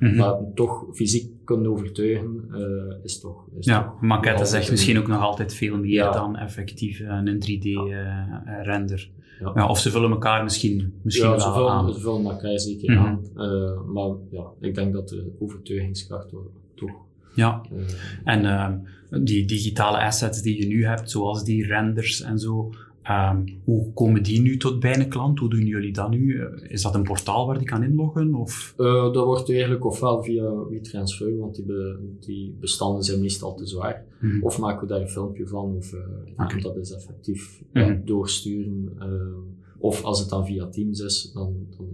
uh, 0.00 0.10
mm 0.10 0.18
-hmm. 0.18 0.54
toch 0.54 0.86
fysiek 0.92 1.30
kunnen 1.44 1.70
overtuigen 1.70 2.44
uh, 2.50 3.04
is 3.04 3.20
toch. 3.20 3.44
Is 3.58 3.66
ja, 3.66 3.82
toch 3.82 4.00
maquette 4.00 4.44
zegt 4.44 4.70
misschien 4.70 4.98
ook 4.98 5.06
nog 5.06 5.20
altijd 5.20 5.54
veel 5.54 5.76
meer 5.76 5.90
ja. 5.90 6.10
dan 6.10 6.36
effectief 6.36 7.00
een 7.00 7.42
3D-render. 7.44 9.10
Ja. 9.40 9.52
ja. 9.54 9.68
of 9.68 9.78
ze 9.78 9.90
vullen 9.90 10.10
elkaar 10.10 10.42
misschien, 10.42 10.92
misschien 11.02 11.28
wel 11.28 11.40
ze 11.40 11.52
vullen, 11.52 11.70
aan. 11.70 11.92
Ze 11.92 12.00
vullen 12.00 12.24
elkaar 12.24 12.58
zeker 12.58 12.90
mm 12.90 12.96
-hmm. 12.96 13.06
aan. 13.06 13.92
Maar 13.92 14.16
ja, 14.30 14.44
ik 14.60 14.74
denk 14.74 14.92
dat 14.92 15.08
de 15.08 15.36
overtuigingskracht 15.38 16.28
toch. 16.74 17.06
Ja, 17.34 17.60
en 18.24 18.42
die 19.10 19.46
digitale 19.46 19.98
assets 19.98 20.42
die 20.42 20.60
je 20.60 20.66
nu 20.66 20.86
hebt, 20.86 21.10
zoals 21.10 21.44
die 21.44 21.66
renders 21.66 22.20
en 22.20 22.38
zo, 22.38 22.72
Um, 23.10 23.60
hoe 23.64 23.92
komen 23.92 24.22
die 24.22 24.40
nu 24.40 24.56
tot 24.56 24.80
bij 24.80 24.98
een 24.98 25.08
klant? 25.08 25.38
Hoe 25.38 25.50
doen 25.50 25.66
jullie 25.66 25.92
dat 25.92 26.10
nu? 26.10 26.42
Is 26.68 26.82
dat 26.82 26.94
een 26.94 27.02
portaal 27.02 27.46
waar 27.46 27.58
die 27.58 27.66
kan 27.66 27.82
inloggen? 27.82 28.34
Of? 28.34 28.74
Uh, 28.78 29.12
dat 29.12 29.24
wordt 29.24 29.50
eigenlijk 29.50 29.84
ofwel 29.84 30.22
via 30.22 30.66
WeTransfer, 30.68 31.38
want 31.38 31.54
die, 31.54 31.64
be, 31.64 31.98
die 32.20 32.56
bestanden 32.60 33.02
zijn 33.02 33.20
meestal 33.20 33.54
te 33.54 33.66
zwaar. 33.66 34.04
Mm 34.20 34.30
-hmm. 34.30 34.42
Of 34.42 34.58
maken 34.58 34.80
we 34.80 34.86
daar 34.86 35.00
een 35.00 35.08
filmpje 35.08 35.46
van, 35.46 35.76
of 35.76 35.92
uh, 35.92 36.00
okay. 36.36 36.60
dat 36.60 36.76
is 36.76 36.92
effectief 36.92 37.62
mm 37.72 37.82
-hmm. 37.82 37.92
ja, 37.92 38.00
doorsturen. 38.04 38.92
Uh, 38.98 39.06
of 39.78 40.02
als 40.02 40.20
het 40.20 40.28
dan 40.28 40.46
via 40.46 40.66
Teams 40.66 41.00
is, 41.00 41.30
dan, 41.34 41.66
dan 41.76 41.86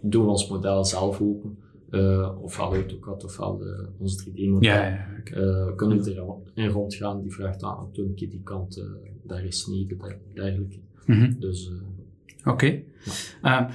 doen 0.00 0.24
we 0.24 0.30
ons 0.30 0.48
model 0.48 0.84
zelf 0.84 1.20
open. 1.20 1.58
Uh, 1.90 2.42
ofwel 2.42 2.74
AutoCAD 2.74 3.24
ofwel 3.24 3.56
de, 3.56 3.88
ons 3.98 4.24
3D-model. 4.24 4.60
Ja, 4.60 4.86
ja, 4.86 5.06
okay. 5.20 5.42
uh, 5.42 5.76
kunnen 5.76 6.02
we 6.02 6.42
erin 6.54 6.70
rondgaan, 6.70 7.22
die 7.22 7.32
vraagt 7.32 7.62
aan, 7.62 7.88
een 7.94 8.14
keer 8.14 8.30
die 8.30 8.42
kant 8.42 8.84
daar 9.22 9.44
is 9.44 9.60
sneden, 9.60 9.98
dergelijke. 10.34 10.78
Mm 11.06 11.20
-hmm. 11.20 11.36
Dus, 11.40 11.70
Oké. 12.40 12.50
Okay. 12.50 12.84
Ja. 13.42 13.70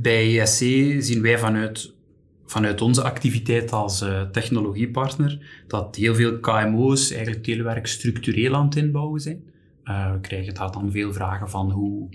bij 0.00 0.40
ESC 0.40 0.58
zien 1.02 1.22
wij 1.22 1.38
vanuit, 1.38 1.94
vanuit 2.44 2.80
onze 2.80 3.02
activiteit 3.02 3.72
als 3.72 4.04
technologiepartner 4.32 5.62
dat 5.66 5.96
heel 5.96 6.14
veel 6.14 6.38
KMO's 6.38 7.10
eigenlijk 7.10 7.44
telewerk 7.44 7.86
structureel 7.86 8.54
aan 8.54 8.64
het 8.64 8.76
inbouwen 8.76 9.20
zijn. 9.20 9.42
we 9.84 10.18
krijgen 10.20 10.54
daar 10.54 10.72
dan 10.72 10.90
veel 10.90 11.12
vragen 11.12 11.50
van 11.50 11.70
hoe, 11.70 12.08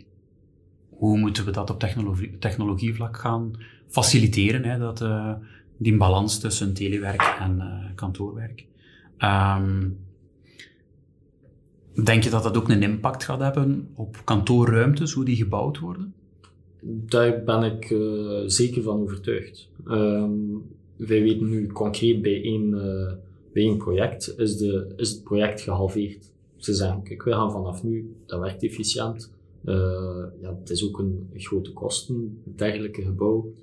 hoe 0.89 1.17
moeten 1.17 1.45
we 1.45 1.51
dat 1.51 1.69
op 1.69 1.79
technologie, 1.79 2.37
technologievlak 2.37 3.17
gaan 3.17 3.51
faciliteren, 3.87 4.63
hè, 4.63 4.79
dat, 4.79 5.01
uh, 5.01 5.33
die 5.77 5.97
balans 5.97 6.39
tussen 6.39 6.73
telewerk 6.73 7.35
en 7.39 7.55
uh, 7.57 7.95
kantoorwerk. 7.95 8.65
Um, 9.19 9.97
denk 12.03 12.23
je 12.23 12.29
dat 12.29 12.43
dat 12.43 12.57
ook 12.57 12.69
een 12.69 12.83
impact 12.83 13.23
gaat 13.23 13.39
hebben 13.39 13.89
op 13.95 14.21
kantoorruimtes, 14.23 15.13
hoe 15.13 15.25
die 15.25 15.35
gebouwd 15.35 15.79
worden? 15.79 16.13
Daar 16.81 17.43
ben 17.43 17.63
ik 17.63 17.89
uh, 17.89 18.41
zeker 18.45 18.83
van 18.83 19.01
overtuigd. 19.01 19.69
Um, 19.87 20.63
wij 20.95 21.21
weten 21.21 21.49
nu 21.49 21.67
concreet 21.67 22.21
bij 22.21 22.43
één, 22.43 22.69
bij 23.53 23.63
één 23.63 23.77
project 23.77 24.33
is, 24.37 24.57
de, 24.57 24.93
is 24.95 25.11
het 25.11 25.23
project 25.23 25.61
gehalveerd. 25.61 26.31
Ze 26.57 26.73
zeggen, 26.73 27.03
kijk, 27.03 27.23
we 27.23 27.31
gaan 27.31 27.51
vanaf 27.51 27.83
nu, 27.83 28.15
dat 28.25 28.39
werkt 28.39 28.63
efficiënt. 28.63 29.31
Ja, 30.41 30.57
het 30.59 30.69
is 30.69 30.85
ook 30.85 30.99
een 30.99 31.29
grote 31.33 31.73
kosten, 31.73 32.41
dergelijke 32.55 33.01
gebouw, 33.01 33.53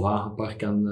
wagenpark 0.00 0.62
en 0.62 0.86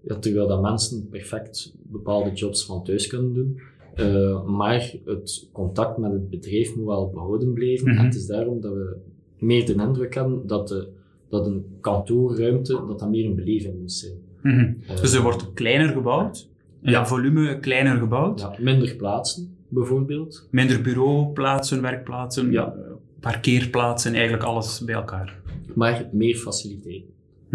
ja, 0.00 0.14
terwijl 0.18 0.46
dat 0.48 0.62
mensen 0.62 1.08
perfect 1.08 1.74
bepaalde 1.82 2.32
jobs 2.32 2.64
van 2.66 2.84
thuis 2.84 3.06
kunnen 3.06 3.34
doen. 3.34 3.60
Uh, 3.96 4.44
maar 4.44 4.92
het 5.04 5.48
contact 5.52 5.98
met 5.98 6.12
het 6.12 6.30
bedrijf 6.30 6.76
moet 6.76 6.84
wel 6.86 7.10
behouden 7.10 7.52
blijven. 7.52 7.88
Mhm. 7.90 7.98
En 7.98 8.04
het 8.04 8.14
is 8.14 8.26
daarom 8.26 8.60
dat 8.60 8.72
we 8.72 8.96
meer 9.38 9.66
de 9.66 9.72
indruk 9.74 10.14
hebben 10.14 10.46
dat, 10.46 10.68
de, 10.68 10.88
dat 11.28 11.46
een 11.46 11.64
kantoorruimte 11.80 12.72
dat 12.86 12.98
dat 12.98 13.10
meer 13.10 13.24
een 13.26 13.34
beleving 13.34 13.80
moet 13.80 13.92
zijn. 13.92 14.12
Mhm. 14.42 14.72
Eh, 14.88 15.00
Dus 15.00 15.12
er 15.14 15.22
wordt 15.22 15.52
kleiner 15.52 15.88
gebouwd, 15.88 16.48
in 16.82 16.90
Ja. 16.90 17.06
volume 17.06 17.58
kleiner 17.60 17.96
gebouwd, 17.96 18.40
ja, 18.40 18.54
minder 18.60 18.94
plaatsen, 18.96 19.56
bijvoorbeeld. 19.68 20.48
minder 20.50 20.82
bureauplaatsen, 20.82 21.82
werkplaatsen, 21.82 22.50
Ja. 22.50 22.74
eh, 22.74 22.92
parkeerplaatsen, 23.20 24.12
eigenlijk 24.14 24.42
alles 24.44 24.80
bij 24.84 24.94
elkaar. 24.94 25.40
Maar 25.74 26.08
meer 26.12 26.36
faciliteiten. 26.36 27.12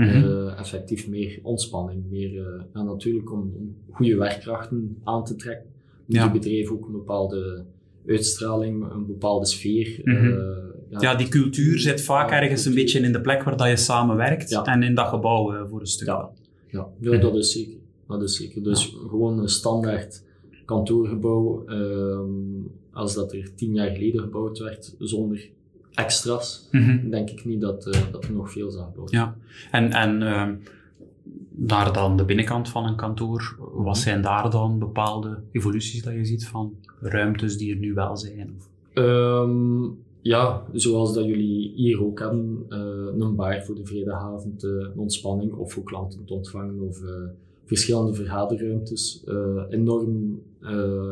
Mhm. 0.07 0.23
Eh, 0.23 0.59
effectief 0.59 1.07
meer 1.07 1.39
ontspanning. 1.43 2.03
Meer, 2.09 2.37
eh, 2.47 2.63
en 2.81 2.85
natuurlijk 2.85 3.31
om, 3.31 3.39
om 3.57 3.75
goede 3.91 4.15
werkkrachten 4.17 4.97
aan 5.03 5.23
te 5.25 5.35
trekken, 5.35 5.69
moet 6.05 6.15
Ja. 6.17 6.31
bedrijf 6.31 6.69
ook 6.71 6.85
een 6.85 6.91
bepaalde 6.91 7.65
uitstraling, 8.07 8.91
een 8.91 9.05
bepaalde 9.05 9.45
sfeer. 9.45 9.99
Mhm. 10.03 10.25
eh, 10.25 10.99
Ja, 10.99 11.15
die 11.15 11.27
cultuur 11.27 11.79
zit 11.79 12.01
vaak 12.01 12.29
Ja, 12.29 12.41
ergens 12.41 12.65
een 12.65 12.73
beetje 12.73 12.99
in 12.99 13.11
de 13.11 13.21
plek 13.21 13.43
waar 13.43 13.57
dat 13.57 13.67
je 13.67 13.75
samenwerkt 13.77 14.49
Ja. 14.49 14.63
en 14.65 14.83
in 14.83 14.95
dat 14.95 15.07
gebouw 15.07 15.53
eh, 15.53 15.65
voor 15.69 15.79
een 15.79 15.85
stuk. 15.87 16.07
Ja. 16.07 16.29
Ja, 16.67 16.87
ja, 16.99 17.17
dat 17.17 17.35
is 17.35 17.51
zeker. 17.51 17.77
Dat 18.07 18.21
is 18.21 18.35
zeker. 18.37 18.63
Dus 18.63 18.95
gewoon 19.09 19.39
een 19.39 19.47
standaard 19.49 20.23
kantoorgebouw, 20.65 21.65
ehm, 21.65 22.29
als 22.91 23.13
dat 23.15 23.33
er 23.33 23.55
tien 23.55 23.73
jaar 23.73 23.89
geleden 23.89 24.21
gebouwd 24.21 24.59
werd, 24.59 24.95
zonder 24.99 25.49
extra's, 25.99 26.67
Mhm. 26.71 27.09
denk 27.09 27.29
ik 27.29 27.45
niet 27.45 27.61
dat, 27.61 27.87
eh, 27.87 28.01
dat 28.11 28.23
er 28.23 28.31
nog 28.31 28.51
veel 28.51 28.71
zou 28.71 28.85
gebouwd 28.85 29.11
Ja, 29.11 29.35
en, 29.71 29.91
en 29.91 30.17
naar 31.49 31.93
dan 31.93 32.17
de 32.17 32.25
binnenkant 32.25 32.69
van 32.69 32.85
een 32.85 32.95
kantoor, 32.95 33.55
wat 33.73 33.97
zijn 33.97 34.21
daar 34.21 34.49
dan 34.49 34.79
bepaalde 34.79 35.37
evoluties 35.51 36.03
dat 36.03 36.13
je 36.13 36.25
ziet 36.25 36.47
van 36.47 36.73
ruimtes 36.99 37.57
die 37.57 37.73
er 37.73 37.79
nu 37.79 37.93
wel 37.93 38.17
zijn? 38.17 38.53
Of? 38.57 38.69
Ehm, 38.93 39.83
ja, 40.21 40.63
zoals 40.73 41.13
dat 41.13 41.25
jullie 41.25 41.71
hier 41.75 42.03
ook 42.05 42.19
hebben, 42.19 42.65
eh, 42.69 42.79
een 43.19 43.35
bar 43.35 43.63
voor 43.63 43.75
de 43.75 43.85
vrijdagavond, 43.85 44.63
eh, 44.63 44.69
een 44.69 44.97
ontspanning 44.97 45.53
of 45.53 45.73
voor 45.73 45.83
klanten 45.83 46.25
te 46.25 46.33
ontvangen 46.33 46.79
of 46.81 47.01
eh, 47.03 47.09
verschillende 47.65 48.13
vergaderruimtes. 48.13 49.23
enorm 49.69 50.41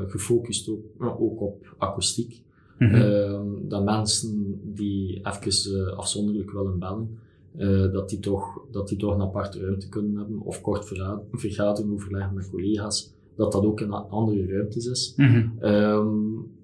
gefocust 0.07 0.69
ook, 0.69 1.19
ook 1.19 1.41
op 1.41 1.75
akoestiek. 1.77 2.41
Mhm. 2.77 2.95
Ehm, 2.95 3.45
dat 3.67 3.83
mensen 3.83 4.59
die 4.63 5.21
even 5.23 5.87
eh, 5.87 5.97
afzonderlijk 5.97 6.51
willen 6.51 6.79
bellen, 6.79 7.19
eh, 7.57 7.91
dat, 7.91 8.09
die 8.09 8.19
toch, 8.19 8.61
dat 8.71 8.87
die 8.87 8.97
toch 8.97 9.13
een 9.13 9.21
aparte 9.21 9.59
ruimte 9.59 9.89
kunnen 9.89 10.17
hebben 10.17 10.39
of 10.39 10.61
kort 10.61 10.85
vergaderen, 11.31 11.93
overleggen 11.93 12.33
met 12.33 12.49
collega's, 12.49 13.13
dat 13.35 13.51
dat 13.51 13.65
ook 13.65 13.81
in 13.81 13.91
andere 13.91 14.45
ruimtes 14.47 14.85
is. 14.85 15.13
Mhm. 15.15 15.47
Ehm, 15.59 16.07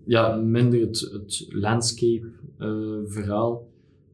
ja, 0.03 0.36
minder 0.36 0.79
het, 0.79 1.10
het 1.12 1.48
landscape 1.50 2.27
eh. 3.05 3.67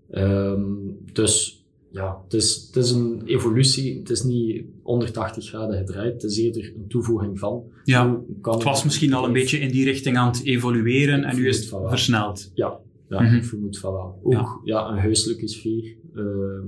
Ehm, 0.10 0.72
dus 1.14 1.64
ja, 1.92 2.22
het 2.24 2.34
is, 2.34 2.66
het 2.68 2.76
is 2.76 2.92
een 2.92 3.22
evolutie. 3.26 3.98
Het 4.00 4.10
is 4.10 4.24
niet 4.24 4.66
180 4.90 5.48
graden 5.48 5.78
gedraaid. 5.78 6.14
Het 6.22 6.32
is 6.32 6.38
eerder 6.38 6.74
een 6.76 6.88
toevoeging 6.88 7.40
van. 7.40 7.64
Ja, 7.84 8.22
het 8.42 8.64
was 8.64 8.84
misschien 8.84 9.14
al 9.14 9.26
een 9.26 9.34
beetje 9.34 9.58
in 9.60 9.72
die 9.72 9.84
richting 9.84 10.18
aan 10.18 10.28
het 10.28 10.44
evolueren 10.46 11.24
en 11.24 11.36
nu 11.36 11.48
is 11.48 11.58
het 11.58 11.82
versneld. 11.88 12.52
Ja, 12.54 12.80
ja 13.10 13.22
Mhm. 13.22 13.36
ik 13.36 13.44
vermoed 13.44 13.80
van 13.80 13.94
wel. 13.94 14.20
Ook 14.24 14.62
ja. 14.64 14.90
een 14.90 14.98
huiselijke 14.98 15.48
sfeer. 15.48 15.96
Ehm, 16.16 16.68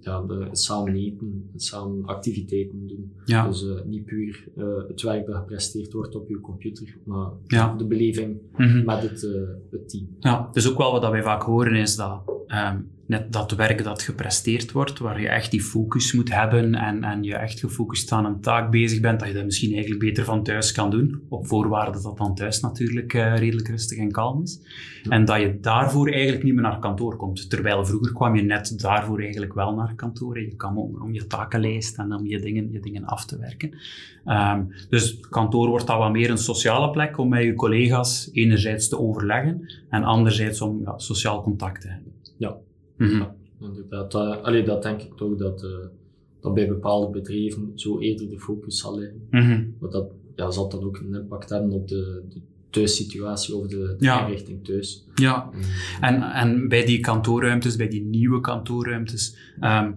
ja, 0.00 0.20
de, 0.22 0.48
samen 0.52 0.94
eten, 0.94 1.50
samen 1.56 2.04
activiteiten 2.04 2.86
doen. 2.86 3.12
Ja, 3.24 3.46
Dus 3.48 3.66
eh, 3.68 3.82
niet 3.84 4.04
puur 4.04 4.48
eh, 4.56 4.64
het 4.88 5.02
werk 5.02 5.26
dat 5.26 5.36
gepresteerd 5.36 5.92
wordt 5.92 6.14
op 6.14 6.28
je 6.28 6.40
computer, 6.40 6.96
maar 7.04 7.30
Ja. 7.46 7.74
de 7.76 7.86
beleving 7.86 8.36
Mhm. 8.56 8.84
met 8.84 9.02
het, 9.02 9.24
eh, 9.24 9.30
het 9.70 9.88
team. 9.88 10.06
ja. 10.20 10.48
Dus 10.52 10.70
ook 10.70 10.78
wel 10.78 10.92
wat 10.92 11.02
dat 11.02 11.10
wij 11.10 11.22
vaak 11.22 11.42
horen 11.42 11.74
is 11.74 11.96
dat 11.96 12.20
ehm, 12.52 12.76
net 13.06 13.32
dat 13.32 13.52
werk 13.52 13.84
dat 13.84 14.02
gepresteerd 14.02 14.72
wordt, 14.72 14.98
waar 14.98 15.20
je 15.20 15.28
echt 15.28 15.50
die 15.50 15.62
focus 15.62 16.12
moet 16.12 16.34
hebben 16.34 16.74
en, 16.74 17.04
en 17.04 17.22
je 17.22 17.34
echt 17.34 17.60
gefocust 17.60 18.12
aan 18.12 18.24
een 18.24 18.40
taak 18.40 18.70
bezig 18.70 19.00
bent, 19.00 19.18
dat 19.20 19.28
je 19.28 19.34
dat 19.34 19.44
misschien 19.44 19.72
eigenlijk 19.72 20.00
beter 20.00 20.24
van 20.24 20.42
thuis 20.42 20.72
kan 20.72 20.90
doen, 20.90 21.22
op 21.28 21.46
voorwaarde 21.46 22.02
dat 22.02 22.16
dan 22.16 22.34
thuis 22.34 22.60
natuurlijk 22.60 23.14
eh, 23.14 23.36
redelijk 23.36 23.68
rustig 23.68 23.98
en 23.98 24.10
kalm 24.10 24.42
is. 24.42 24.60
En 25.08 25.24
dat 25.24 25.40
je 25.40 25.60
daarvoor 25.60 26.08
eigenlijk 26.08 26.44
niet 26.44 26.54
meer 26.54 26.62
naar 26.62 26.78
kantoor 26.78 27.16
komt. 27.16 27.50
Terwijl 27.50 27.84
vroeger 27.84 28.12
kwam 28.12 28.36
je 28.36 28.42
net 28.42 28.80
daarvoor 28.80 29.20
eigenlijk 29.20 29.54
wel 29.54 29.74
naar 29.74 29.94
kantoor. 29.94 30.36
en 30.36 30.42
Je 30.42 30.56
kwam 30.56 30.78
om, 30.78 31.02
om 31.02 31.12
je 31.12 31.26
takenlijst 31.26 31.98
en 31.98 32.14
om 32.14 32.26
je 32.26 32.40
dingen, 32.40 32.72
je 32.72 32.80
dingen 32.80 33.04
af 33.04 33.24
te 33.24 33.38
werken. 33.38 33.78
Ehm, 34.24 34.62
dus 34.88 35.20
kantoor 35.20 35.68
wordt 35.68 35.86
dan 35.86 35.98
wat 35.98 36.12
meer 36.12 36.30
een 36.30 36.38
sociale 36.38 36.90
plek 36.90 37.18
om 37.18 37.28
met 37.28 37.42
je 37.42 37.54
collega's 37.54 38.30
enerzijds 38.32 38.88
te 38.88 38.98
overleggen 38.98 39.82
en 39.88 40.04
anderzijds 40.04 40.60
om 40.60 40.80
ja, 40.84 40.98
sociaal 40.98 41.42
contact 41.42 41.80
te 41.80 41.88
hebben. 41.88 42.12
Ja. 42.42 42.56
Mhm. 42.96 43.22
Inderdaad, 43.60 44.14
uh, 44.14 44.42
allee, 44.42 44.62
dat 44.64 44.82
denk 44.82 45.02
ik 45.02 45.14
toch 45.16 45.36
dat, 45.36 45.62
eh, 45.64 45.70
dat 46.40 46.54
bij 46.54 46.68
bepaalde 46.68 47.10
bedrijven 47.20 47.72
zo 47.74 48.00
eerder 48.00 48.28
de 48.28 48.38
focus 48.40 48.78
zal 48.78 48.98
liggen. 48.98 49.26
Mhm. 49.30 49.64
Want 49.78 49.92
dat 49.92 50.10
ja, 50.36 50.50
zal 50.50 50.68
dan 50.68 50.84
ook 50.84 50.96
een 50.98 51.14
impact 51.14 51.48
hebben 51.50 51.70
op 51.70 51.88
de, 51.88 52.22
de 52.28 52.40
thuissituatie 52.70 53.54
of 53.56 53.66
de, 53.66 53.76
de 53.98 54.04
Ja. 54.04 54.26
inrichting 54.26 54.64
thuis. 54.64 55.04
Ja, 55.14 55.50
Mm. 55.52 55.60
En, 56.00 56.22
en 56.22 56.68
bij 56.68 56.84
die 56.84 57.00
kantoorruimtes, 57.00 57.76
bij 57.76 57.88
die 57.88 58.02
nieuwe 58.02 58.40
kantoorruimtes, 58.40 59.36
ehm, 59.60 59.92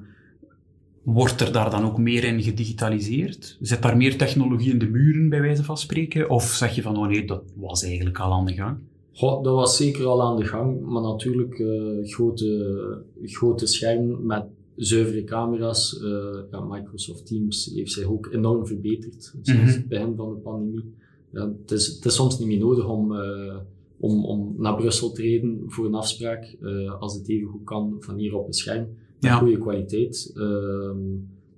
wordt 1.03 1.41
er 1.41 1.51
daar 1.51 1.69
dan 1.69 1.83
ook 1.83 1.97
meer 1.97 2.23
in 2.23 2.41
gedigitaliseerd? 2.43 3.57
Zit 3.61 3.81
daar 3.81 3.97
meer 3.97 4.17
technologie 4.17 4.71
in 4.71 4.79
de 4.79 4.89
muren, 4.89 5.29
bij 5.29 5.41
wijze 5.41 5.63
van 5.63 5.77
spreken? 5.77 6.29
Of 6.29 6.43
zeg 6.43 6.75
je 6.75 6.81
van, 6.81 6.97
oh 6.97 7.07
nee, 7.07 7.25
dat 7.25 7.43
was 7.55 7.83
eigenlijk 7.83 8.19
al 8.19 8.33
aan 8.33 8.45
de 8.45 8.53
gang? 8.53 8.77
Goh, 9.15 9.43
dat 9.43 9.53
was 9.55 9.77
zeker 9.77 10.05
al 10.05 10.21
aan 10.21 10.37
de 10.37 10.43
gang, 10.45 10.81
maar 10.81 11.01
natuurlijk 11.01 11.59
eh, 11.59 12.07
grote, 12.13 13.03
grote 13.23 13.65
schermen 13.65 14.25
met 14.25 14.45
zuivere 14.75 15.23
camera's. 15.23 15.99
eh, 16.03 16.39
ja, 16.51 16.59
Microsoft 16.59 17.25
Teams 17.25 17.71
heeft 17.75 17.91
zich 17.91 18.05
ook 18.05 18.29
enorm 18.31 18.65
verbeterd 18.67 19.23
sinds 19.41 19.49
Mhm. 19.51 19.65
het 19.67 19.87
begin 19.87 20.15
van 20.15 20.29
de 20.29 20.35
pandemie. 20.35 20.93
Ja, 21.29 21.51
het, 21.61 21.71
is, 21.71 21.87
het 21.87 22.05
is 22.05 22.15
soms 22.15 22.39
niet 22.39 22.47
meer 22.47 22.59
nodig 22.59 22.89
om, 22.89 23.15
eh, 23.15 23.55
om, 23.97 24.25
om 24.25 24.53
naar 24.57 24.75
Brussel 24.75 25.11
te 25.11 25.21
rijden 25.21 25.63
voor 25.67 25.85
een 25.85 25.93
afspraak, 25.95 26.57
als 26.99 27.13
het 27.17 27.29
even 27.29 27.47
goed 27.47 27.63
kan 27.63 27.95
van 27.99 28.15
hier 28.17 28.35
op 28.37 28.47
een 28.47 28.53
scherm. 28.53 28.87
Met 29.19 29.31
Ja. 29.31 29.37
goede 29.37 29.57
kwaliteit. 29.57 30.31
Ehm, 30.35 30.97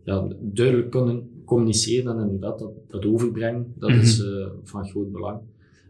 ja, 0.03 0.27
duidelijk 0.39 0.89
kunnen 0.91 1.29
communiceren 1.45 2.15
en 2.17 2.23
inderdaad 2.23 2.59
dat, 2.59 2.71
dat 2.87 3.05
overbrengen, 3.05 3.73
dat 3.79 3.89
Mhm. 3.89 3.99
is 3.99 4.23
van 4.63 4.87
groot 4.89 5.11
belang. 5.11 5.39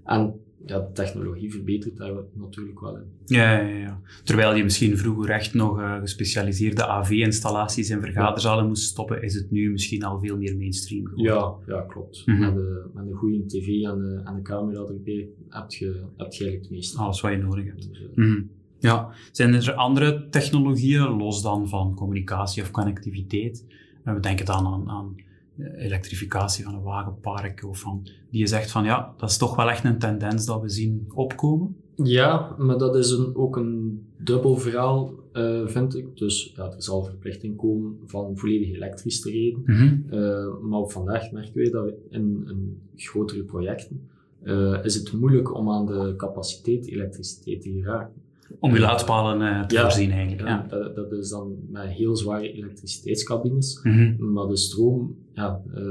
En 0.03 0.33
ja, 0.65 0.79
de 0.79 0.91
technologie 0.93 1.51
verbetert 1.51 1.97
daar 1.97 2.13
natuurlijk 2.33 2.79
wel 2.79 2.97
in. 2.97 3.03
Ja, 3.25 3.59
ja, 3.59 3.77
ja. 3.77 4.01
Terwijl 4.23 4.55
je 4.55 4.63
misschien 4.63 4.97
vroeger 4.97 5.29
echt 5.29 5.53
nog 5.53 5.79
eh, 5.79 5.99
gespecialiseerde 5.99 6.87
AV-installaties 6.87 7.89
in 7.89 8.01
vergaderzalen 8.01 8.67
moest 8.67 8.83
stoppen, 8.83 9.23
is 9.23 9.33
het 9.33 9.51
nu 9.51 9.71
misschien 9.71 10.03
al 10.03 10.19
veel 10.19 10.37
meer 10.37 10.57
mainstream 10.57 11.05
geworden. 11.05 11.33
Ja, 11.33 11.55
ja 11.75 11.81
klopt. 11.81 12.25
Mhm. 12.25 12.39
met, 12.39 12.55
de, 12.55 12.89
met 12.93 13.07
een 13.07 13.13
goede 13.13 13.45
tv 13.45 13.67
en, 13.67 14.21
eh, 14.23 14.29
en 14.29 14.35
een 14.35 14.43
camera 14.43 14.79
erbij 14.79 15.27
heb 15.49 15.71
je, 15.71 15.85
heb 16.17 16.31
je 16.31 16.43
eigenlijk 16.43 16.61
het 16.61 16.69
meeste. 16.69 16.97
Alles 16.97 17.21
wat 17.21 17.31
je 17.31 17.37
nodig 17.37 17.65
hebt. 17.65 17.89
Dus, 17.89 17.99
eh, 17.99 18.15
Mhm. 18.15 18.41
Ja, 18.79 19.09
zijn 19.31 19.53
er 19.53 19.73
andere 19.73 20.27
technologieën, 20.29 21.17
los 21.17 21.41
dan 21.41 21.67
van 21.67 21.95
communicatie 21.95 22.63
of 22.63 22.71
connectiviteit? 22.71 23.65
En 24.03 24.13
we 24.13 24.19
denken 24.19 24.45
dan 24.45 24.65
aan, 24.65 24.89
aan 24.89 25.15
elektrificatie 25.57 26.63
van 26.63 26.73
een 26.73 26.81
wagenpark, 26.81 27.65
of 27.67 27.79
van, 27.79 28.07
die 28.31 28.39
je 28.39 28.47
zegt 28.47 28.71
van 28.71 28.83
ja, 28.83 29.13
dat 29.17 29.29
is 29.29 29.37
toch 29.37 29.55
wel 29.55 29.69
echt 29.69 29.83
een 29.83 29.99
tendens 29.99 30.45
dat 30.45 30.61
we 30.61 30.69
zien 30.69 31.05
opkomen. 31.13 31.75
Ja, 31.95 32.55
maar 32.57 32.77
dat 32.77 32.95
is 32.95 33.11
een, 33.11 33.35
ook 33.35 33.55
een 33.55 34.05
dubbel 34.17 34.57
verhaal, 34.57 35.13
eh, 35.31 35.67
vind 35.67 35.95
ik. 35.95 36.17
Dus 36.17 36.53
ja, 36.55 36.71
er 36.71 36.83
zal 36.83 37.03
verplichting 37.03 37.57
komen 37.57 37.97
van 38.05 38.37
volledig 38.37 38.75
elektrisch 38.75 39.21
te 39.21 39.31
rijden. 39.31 40.05
Eh, 40.09 40.69
maar 40.69 40.87
vandaag 40.87 41.31
merken 41.31 41.55
wij 41.55 41.69
dat 41.69 41.85
we 41.85 41.97
in, 42.09 42.45
in 42.47 42.81
grotere 42.95 43.43
projecten 43.43 44.09
eh, 44.43 44.83
is 44.83 44.95
het 44.95 45.13
moeilijk 45.13 45.55
om 45.55 45.71
aan 45.71 45.85
de 45.85 46.13
capaciteit 46.17 46.87
elektriciteit 46.87 47.61
te 47.61 47.71
geraken. 47.71 48.21
Om 48.59 48.73
je 48.73 48.79
laadpalen 48.79 49.41
eh, 49.41 49.65
te 49.65 49.75
Ja. 49.75 49.81
voorzien 49.81 50.11
eigenlijk. 50.11 50.47
Ja. 50.47 50.65
Dat, 50.69 50.95
dat 50.95 51.11
is 51.11 51.29
dan 51.29 51.55
met 51.69 51.87
heel 51.87 52.15
zware 52.15 52.51
elektriciteitscabines. 52.51 53.79
Mhm. 53.83 54.31
Maar 54.33 54.47
de 54.47 54.57
stroom, 54.57 55.15
ja, 55.33 55.61
eh, 55.67 55.81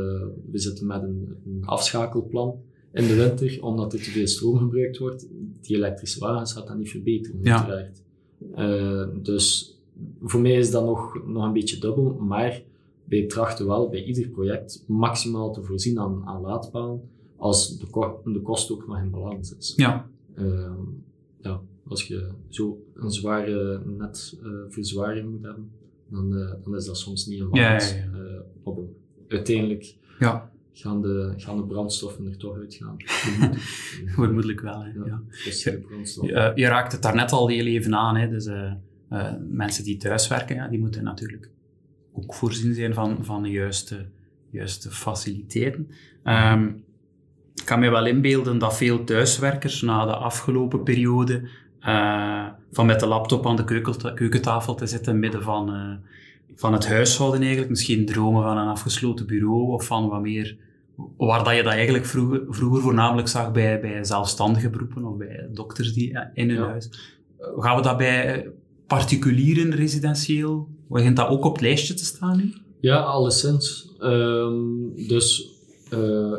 we 0.50 0.58
zitten 0.58 0.86
met 0.86 1.02
een, 1.02 1.36
een 1.46 1.62
afschakelplan 1.64 2.54
in 2.92 3.06
de 3.06 3.14
winter, 3.14 3.62
omdat 3.62 3.92
er 3.92 4.02
te 4.02 4.10
veel 4.10 4.26
stroom 4.26 4.58
gebruikt 4.58 4.98
wordt. 4.98 5.28
Die 5.60 5.76
elektrische 5.76 6.20
wagens 6.20 6.52
gaat 6.52 6.66
dat 6.66 6.76
niet 6.76 6.90
verbeteren, 6.90 7.40
uiteraard. 7.44 8.02
Eh, 8.54 9.22
dus 9.22 9.74
voor 10.22 10.40
mij 10.40 10.52
is 10.54 10.70
dat 10.70 10.84
nog, 10.84 11.26
nog 11.26 11.44
een 11.44 11.52
beetje 11.52 11.78
dubbel, 11.80 12.16
maar 12.20 12.62
wij 13.04 13.26
trachten 13.26 13.66
wel 13.66 13.88
bij 13.88 14.04
ieder 14.04 14.28
project 14.28 14.84
maximaal 14.86 15.52
te 15.52 15.62
voorzien 15.62 15.98
aan, 15.98 16.22
aan 16.24 16.40
laadpalen 16.40 17.00
als 17.36 17.78
de, 17.78 17.86
de 18.24 18.40
kost 18.42 18.70
ook 18.70 18.86
nog 18.86 18.98
in 18.98 19.10
balans 19.10 19.56
is. 19.58 19.72
Ja. 19.76 20.08
Ehm, 20.34 20.72
ja, 21.40 21.60
als 21.88 22.02
je 22.02 22.30
zo 22.48 22.84
een 22.94 23.10
zware 23.10 23.82
netverzwaring 23.84 25.30
moet 25.30 25.42
hebben, 25.42 25.70
dan, 26.08 26.36
eh, 26.36 26.52
dan 26.62 26.76
is 26.76 26.84
dat 26.84 26.98
soms 26.98 27.26
niet 27.26 27.40
een 27.40 27.50
balans. 27.50 27.92
Ja, 27.92 27.96
ja, 27.96 28.04
Eh, 28.64 28.72
uiteindelijk 29.28 29.94
Ja, 30.18 30.50
gaan 30.72 31.02
de, 31.02 31.32
gaan 31.36 31.56
de 31.56 31.64
brandstoffen 31.66 32.26
er 32.26 32.36
toch 32.36 32.56
uitgaan. 32.56 32.96
vermoedelijk 34.16 34.60
wel. 34.60 34.84
Hè. 34.84 34.88
Ja. 34.88 35.04
Ja, 35.06 35.22
fossiele 35.30 35.78
brandstoffen. 35.78 36.34
Je, 36.36 36.52
je 36.54 36.66
raakt 36.66 36.92
het 36.92 37.02
daarnet 37.02 37.32
al 37.32 37.48
heel 37.48 37.66
even 37.66 37.94
aan. 37.94 38.16
Hè. 38.16 38.28
Dus, 38.28 38.46
eh, 38.46 38.72
eh, 39.08 39.32
mensen 39.48 39.84
die 39.84 39.96
thuiswerken, 39.96 40.56
ja, 40.56 40.68
die 40.68 40.78
moeten 40.78 41.04
natuurlijk 41.04 41.50
ook 42.12 42.34
voorzien 42.34 42.74
zijn 42.74 42.94
van, 42.94 43.24
van 43.24 43.42
de 43.42 43.50
juiste, 43.50 44.06
juiste 44.50 44.90
faciliteiten. 44.90 45.90
Ehm, 46.22 46.68
ik 47.54 47.64
kan 47.64 47.80
me 47.80 47.90
wel 47.90 48.06
inbeelden 48.06 48.58
dat 48.58 48.76
veel 48.76 49.04
thuiswerkers 49.04 49.82
na 49.82 50.04
de 50.06 50.14
afgelopen 50.14 50.82
periode 50.82 51.48
eh, 51.86 52.46
van 52.72 52.86
met 52.86 53.00
de 53.00 53.06
laptop 53.06 53.46
aan 53.46 53.56
de 53.56 53.64
keuken- 53.64 54.14
keukentafel 54.14 54.74
te 54.74 54.86
zitten, 54.86 55.18
midden 55.18 55.42
van, 55.42 55.68
eh, 55.72 56.10
van 56.54 56.72
het 56.72 56.86
huishouden 56.88 57.40
eigenlijk, 57.40 57.70
misschien 57.70 58.06
dromen 58.06 58.42
van 58.42 58.56
een 58.58 58.68
afgesloten 58.68 59.26
bureau 59.26 59.72
of 59.72 59.86
van 59.86 60.08
wat 60.08 60.20
meer, 60.20 60.56
waar 61.16 61.44
dat 61.44 61.56
je 61.56 61.62
dat 61.62 61.72
eigenlijk 61.72 62.04
vroeger, 62.04 62.42
vroeger 62.48 62.82
voornamelijk 62.82 63.28
zag 63.28 63.52
bij, 63.52 63.80
bij 63.80 64.04
zelfstandige 64.04 64.70
beroepen 64.70 65.04
of 65.04 65.16
bij 65.16 65.48
dokters 65.52 65.92
die 65.92 66.12
eh, 66.12 66.26
in 66.34 66.48
hun 66.50 66.58
Ja. 66.58 66.66
huis. 66.68 67.14
Gaan 67.56 67.76
we 67.76 67.82
dat 67.82 67.96
bij 67.96 68.50
particulieren 68.86 69.74
residentieel, 69.74 70.68
begint 70.88 71.16
dat 71.16 71.28
ook 71.28 71.44
op 71.44 71.52
het 71.52 71.62
lijstje 71.62 71.94
te 71.94 72.04
staan 72.04 72.36
nu? 72.36 72.52
Ja, 72.80 72.96
alleszins. 73.00 73.94
Ehm 73.98 74.54
dus 75.08 75.50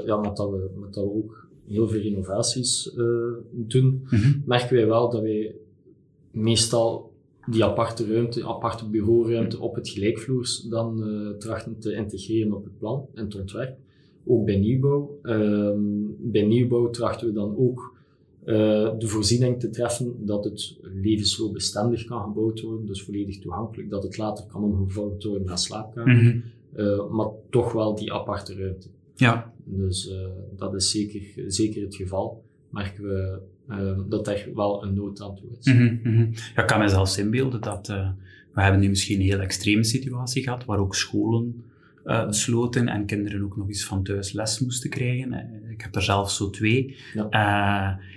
ja, 0.05 0.17
met, 0.17 0.35
dat 0.35 0.49
we, 0.49 0.69
met 0.79 0.93
dat 0.93 1.03
we 1.03 1.09
ook 1.09 1.46
heel 1.67 1.87
veel 1.87 2.01
innovaties 2.01 2.93
eh, 2.95 3.05
doen, 3.51 4.07
merken 4.45 4.75
wij 4.75 4.87
wel 4.87 5.09
dat 5.09 5.21
wij 5.21 5.55
meestal 6.31 7.11
die 7.49 7.63
aparte 7.63 8.07
ruimte, 8.13 8.47
aparte 8.47 8.89
bureauruimte 8.89 9.59
op 9.59 9.75
het 9.75 9.89
gelijkvloers 9.89 10.61
dan 10.61 11.03
eh, 11.03 11.37
trachten 11.37 11.79
te 11.79 11.93
integreren 11.93 12.53
op 12.53 12.63
het 12.63 12.77
plan 12.77 13.05
en 13.13 13.23
het 13.23 13.35
ontwerp. 13.39 13.77
Ook 14.25 14.45
bij 14.45 14.57
nieuwbouw. 14.57 15.19
Ehm, 15.21 15.79
bij 16.17 16.41
nieuwbouw 16.41 16.89
trachten 16.89 17.27
we 17.27 17.33
dan 17.33 17.57
ook 17.57 17.95
eh, 18.43 18.55
de 18.99 19.07
voorziening 19.07 19.59
te 19.59 19.69
treffen 19.69 20.25
dat 20.25 20.43
het 20.43 20.75
levensloopbestendig 20.81 22.05
kan 22.05 22.23
gebouwd 22.23 22.61
worden, 22.61 22.85
dus 22.85 23.03
volledig 23.03 23.39
toegankelijk, 23.39 23.89
dat 23.89 24.03
het 24.03 24.17
later 24.17 24.45
kan 24.45 24.63
omgevormd 24.63 25.23
worden 25.23 25.47
naar 25.47 25.57
slaapkamer, 25.57 26.43
Mhm. 26.73 27.15
maar 27.15 27.27
toch 27.49 27.71
wel 27.71 27.95
die 27.95 28.13
aparte 28.13 28.55
ruimte. 28.55 28.87
Ja, 29.17 29.53
Dus 29.63 30.09
eh, 30.09 30.27
dat 30.55 30.73
is 30.73 30.91
zeker, 30.91 31.51
zeker 31.51 31.81
het 31.81 31.95
geval. 31.95 32.43
Merken 32.69 33.03
we 33.03 33.41
eh, 33.67 33.97
dat 34.09 34.27
er 34.27 34.49
wel 34.55 34.83
een 34.83 34.93
nood 34.93 35.21
aan 35.21 35.35
toe 35.35 35.49
is. 35.59 35.73
Mhm, 35.73 35.97
mhm. 36.03 36.27
Ja, 36.55 36.61
ik 36.61 36.67
kan 36.67 36.79
me 36.79 36.87
zelfs 36.87 37.17
inbeelden 37.17 37.61
dat 37.61 37.89
eh, 37.89 38.09
we 38.53 38.61
hebben 38.61 38.81
nu 38.81 38.89
misschien 38.89 39.19
een 39.19 39.25
heel 39.25 39.39
extreme 39.39 39.83
situatie 39.83 40.43
gehad, 40.43 40.65
waar 40.65 40.79
ook 40.79 40.95
scholen 40.95 41.63
eh, 42.03 42.25
sloten 42.29 42.87
en 42.87 43.05
kinderen 43.05 43.43
ook 43.43 43.57
nog 43.57 43.67
eens 43.67 43.85
van 43.85 44.03
thuis 44.03 44.31
les 44.31 44.59
moesten 44.59 44.89
krijgen. 44.89 45.33
Ik 45.69 45.81
heb 45.81 45.95
er 45.95 46.03
zelf 46.03 46.31
zo 46.31 46.49
twee. 46.49 46.95
Ja. 47.13 47.27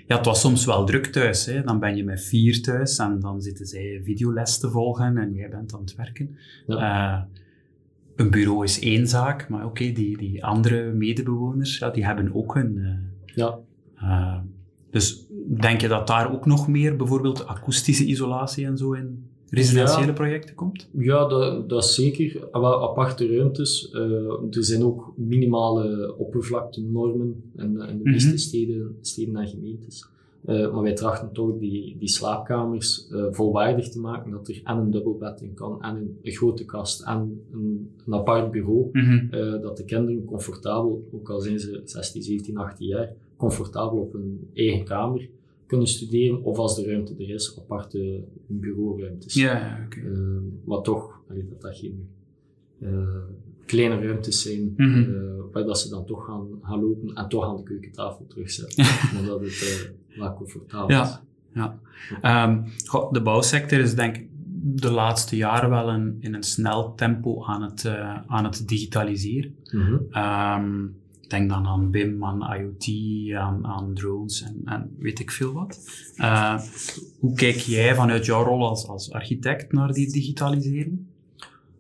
Ja, 0.07 0.16
het 0.16 0.26
was 0.26 0.40
soms 0.40 0.64
wel 0.64 0.85
druk 0.85 1.07
thuis. 1.07 1.47
Hè. 1.47 1.62
Dan 1.62 1.78
ben 1.78 1.97
je 1.97 2.04
met 2.04 2.23
vier 2.23 2.62
thuis 2.62 2.99
en 2.99 3.21
dan 3.21 3.42
zitten 3.42 3.66
zij 3.66 4.01
videoles 4.05 4.59
te 4.59 4.70
volgen 4.70 5.18
en 5.18 5.33
jij 5.33 5.48
bent 5.48 5.74
aan 5.74 5.81
het 5.81 5.94
werken. 5.94 6.37
Een 8.20 8.30
bureau 8.30 8.64
is 8.64 8.80
één 8.80 9.06
zaak, 9.09 9.48
maar 9.48 9.64
oké, 9.66 9.92
die, 9.92 10.16
die 10.18 10.44
andere 10.44 10.92
medebewoners, 10.92 11.78
ja, 11.78 11.90
die 11.90 12.04
hebben 12.04 12.35
ook 12.35 12.54
hun... 12.54 12.78
eh, 12.78 13.35
Ja, 13.35 13.59
uh, 14.02 14.38
dus 14.90 15.26
denk 15.61 15.80
je 15.80 15.88
dat 15.88 16.06
daar 16.06 16.33
ook 16.33 16.46
nog 16.46 16.68
meer 16.68 16.96
bijvoorbeeld 16.96 17.46
akoestische 17.46 18.04
isolatie 18.04 18.66
en 18.66 18.76
zo 18.78 18.92
in 18.92 19.24
residentiële 19.48 20.06
Ja. 20.06 20.12
projecten 20.12 20.54
komt? 20.54 20.88
ja 20.98 21.28
dat, 21.28 21.68
dat 21.68 21.85
zeker. 21.87 22.48
Ah, 22.50 22.61
Wel 22.61 22.90
aparte 22.90 23.37
ruimtes. 23.37 23.90
eh, 23.90 24.00
er 24.50 24.64
zijn 24.64 24.83
ook 24.85 25.12
minimale 25.16 26.14
oppervlaktenormen 26.18 27.42
in, 27.56 27.64
in 27.64 27.76
de 27.76 27.85
Mhm. 28.02 28.11
meeste 28.11 28.37
steden, 28.37 28.96
steden 29.00 29.37
en 29.37 29.48
gemeentes. 29.48 30.09
Eh, 30.44 30.72
maar 30.72 30.83
wij 30.83 30.94
trachten 30.94 31.33
toch 31.33 31.59
die, 31.59 31.96
die 31.98 32.09
slaapkamers 32.09 33.09
eh, 33.09 33.26
volwaardig 33.31 33.88
te 33.88 34.00
maken, 34.00 34.31
dat 34.31 34.48
er 34.48 34.61
en 34.64 34.76
een 34.76 34.90
dubbelbed 34.90 35.40
in 35.40 35.55
kan, 35.55 35.83
en 35.83 35.96
een, 35.96 36.18
een 36.22 36.33
grote 36.33 36.64
kast, 36.64 37.03
en 37.03 37.40
een, 37.53 37.90
een 38.07 38.14
apart 38.14 38.50
bureau. 38.50 38.88
Eh, 39.31 39.61
dat 39.62 39.76
de 39.76 39.85
kinderen 39.85 40.24
comfortabel, 40.24 41.09
ook 41.12 41.31
al 41.31 41.40
zijn 41.40 41.61
ze 41.61 41.81
16, 41.85 42.22
17, 42.22 42.57
18 42.57 42.87
jaar, 42.87 43.12
comfortabel 43.37 43.98
op 43.98 44.12
hun 44.12 44.48
eigen 44.55 44.85
kamer 44.85 45.29
kunnen 45.66 45.87
studeren, 45.87 46.42
of 46.42 46.59
als 46.59 46.76
de 46.76 46.85
ruimte 46.87 47.14
er 47.18 47.31
is, 47.31 47.59
aparte 47.59 48.24
bureauruimtes. 48.46 49.35
Ja, 49.35 49.83
oké. 49.85 50.00
Maar 50.64 50.81
toch, 50.83 51.20
allee, 51.29 51.46
dat 51.48 51.61
dat 51.61 51.76
geen 51.76 52.09
kleine 53.66 53.98
ruimtes 54.07 54.42
zijn, 54.42 54.74
Mhm. 54.76 54.98
eh, 55.14 55.42
waar 55.53 55.64
dat 55.64 55.79
ze 55.79 55.88
dan 55.88 56.05
toch 56.07 56.24
gaan, 56.24 56.46
gaan 56.62 56.81
lopen 56.81 57.14
en 57.14 57.29
toch 57.29 57.44
aan 57.44 57.57
de 57.57 57.62
keukentafel 57.62 58.24
terugzetten. 58.29 58.85
maar 59.14 59.24
dat 59.26 59.40
het 59.40 59.92
wel 60.16 60.35
comfortabel. 60.35 60.96
Ja, 60.96 61.20
ja. 61.55 61.79
Ehm, 62.20 62.62
goh, 62.87 63.12
de 63.12 63.23
bouwsector 63.23 63.79
is 63.79 63.94
denk 63.94 64.16
ik 64.16 64.29
de 64.62 64.90
laatste 64.90 65.37
jaren 65.37 65.70
wel 65.70 65.88
een, 65.88 66.16
in 66.20 66.35
een 66.35 66.42
snel 66.42 66.94
tempo 66.94 67.44
aan 67.44 67.62
het, 67.62 67.85
eh, 67.85 68.16
aan 68.27 68.44
het 68.44 68.68
digitaliseren. 68.68 69.55
Ehm, 70.11 70.85
ik 71.20 71.31
denk 71.31 71.51
dan 71.51 71.66
aan 71.66 71.90
BIM, 71.90 72.25
aan 72.25 72.55
IoT, 72.57 72.88
aan, 73.35 73.66
aan 73.66 73.94
drones 73.94 74.42
en, 74.42 74.61
en 74.64 74.96
weet 74.99 75.18
ik 75.18 75.31
veel 75.31 75.53
wat. 75.53 75.81
Eh, 76.16 76.61
hoe 77.18 77.35
kijk 77.35 77.57
jij 77.57 77.94
vanuit 77.94 78.27
jouw 78.27 78.44
rol 78.44 78.68
als, 78.68 78.87
als 78.87 79.12
architect 79.12 79.73
naar 79.73 79.92
die 79.92 80.12
digitalisering? 80.12 80.99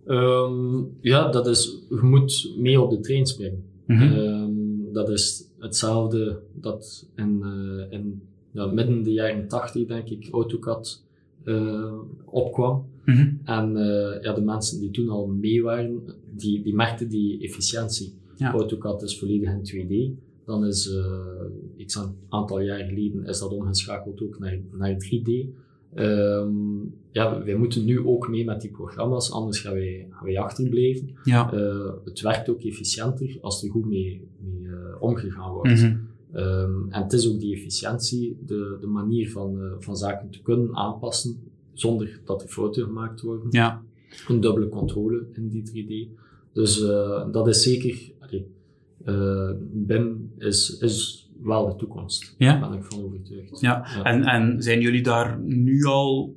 Ehm, 0.06 0.82
ja, 1.00 1.30
dat 1.30 1.46
is, 1.46 1.84
je 1.88 2.02
moet 2.02 2.54
mee 2.58 2.80
op 2.80 2.90
de 2.90 3.00
trein 3.00 3.26
springen. 3.26 3.64
Mhm. 3.86 4.02
Ehm, 4.02 4.92
dat 4.92 5.08
is 5.08 5.49
hetzelfde 5.60 6.40
dat 6.54 7.08
in, 7.16 7.42
eh, 7.42 7.98
in 7.98 8.22
ja, 8.50 8.66
midden 8.66 9.02
de 9.02 9.12
jaren 9.12 9.48
80, 9.48 9.86
denk 9.86 10.08
ik, 10.08 10.28
AutoCAD 10.30 11.04
eh, 11.44 11.98
opkwam. 12.24 12.84
Mhm. 13.04 13.32
En 13.44 13.76
eh, 13.76 14.22
ja, 14.22 14.32
de 14.32 14.40
mensen 14.40 14.80
die 14.80 14.90
toen 14.90 15.08
al 15.08 15.26
mee 15.26 15.62
waren, 15.62 16.02
die, 16.34 16.62
die 16.62 16.74
merkten 16.74 17.08
die 17.08 17.42
efficiëntie. 17.42 18.14
Ja. 18.36 18.52
AutoCAD 18.52 19.02
is 19.02 19.18
volledig 19.18 19.50
in 19.50 19.64
2D. 19.64 20.22
Dan 20.44 20.66
is, 20.66 20.90
eh 20.90 21.84
x 21.86 21.94
een 21.94 22.14
aantal 22.28 22.60
jaar 22.60 22.84
geleden, 22.84 23.24
is 23.24 23.38
dat 23.38 23.52
omgeschakeld 23.52 24.22
ook 24.22 24.38
naar, 24.38 24.58
naar 24.72 24.96
3D. 24.96 25.46
Ehm, 25.94 26.52
ja, 27.10 27.44
wij 27.44 27.54
moeten 27.54 27.84
nu 27.84 28.06
ook 28.06 28.28
mee 28.28 28.44
met 28.44 28.60
die 28.60 28.70
programma's, 28.70 29.30
anders 29.30 29.60
gaan 29.60 29.72
wij, 29.72 30.06
gaan 30.10 30.24
wij 30.24 30.38
achterblijven. 30.38 31.14
Ja. 31.24 31.50
Het 32.04 32.20
werkt 32.20 32.48
ook 32.48 32.62
efficiënter 32.62 33.38
als 33.40 33.62
er 33.62 33.70
goed 33.70 33.86
mee, 33.86 34.28
mee 34.38 34.69
omgegaan 34.98 35.52
wordt. 35.52 35.70
Mhm. 35.70 35.96
Ehm, 36.32 36.88
en 36.88 37.02
het 37.02 37.12
is 37.12 37.28
ook 37.28 37.40
die 37.40 37.54
efficiëntie, 37.54 38.38
de, 38.46 38.76
de 38.80 38.86
manier 38.86 39.30
van, 39.30 39.60
eh, 39.60 39.72
van 39.78 39.96
zaken 39.96 40.30
te 40.30 40.42
kunnen 40.42 40.76
aanpassen 40.76 41.36
zonder 41.72 42.20
dat 42.24 42.42
er 42.42 42.48
fouten 42.48 42.84
gemaakt 42.84 43.20
worden. 43.20 43.46
Ja. 43.50 43.82
Een 44.28 44.40
dubbele 44.40 44.68
controle 44.68 45.26
in 45.32 45.48
die 45.48 45.62
3D. 45.62 46.20
Dus 46.52 46.82
eh, 46.82 47.30
dat 47.32 47.48
is 47.48 47.62
zeker, 47.62 48.12
eh, 49.04 49.50
BIM 49.72 50.32
is, 50.38 50.78
is 50.78 51.28
wel 51.42 51.66
de 51.66 51.76
toekomst. 51.76 52.34
Ja. 52.38 52.60
Daar 52.60 52.70
ben 52.70 52.78
ik 52.78 52.84
van 52.84 53.04
overtuigd. 53.04 53.60
Ja. 53.60 54.04
En, 54.04 54.24
en 54.24 54.62
zijn 54.62 54.80
jullie 54.80 55.02
daar 55.02 55.40
nu 55.40 55.84
al 55.84 56.36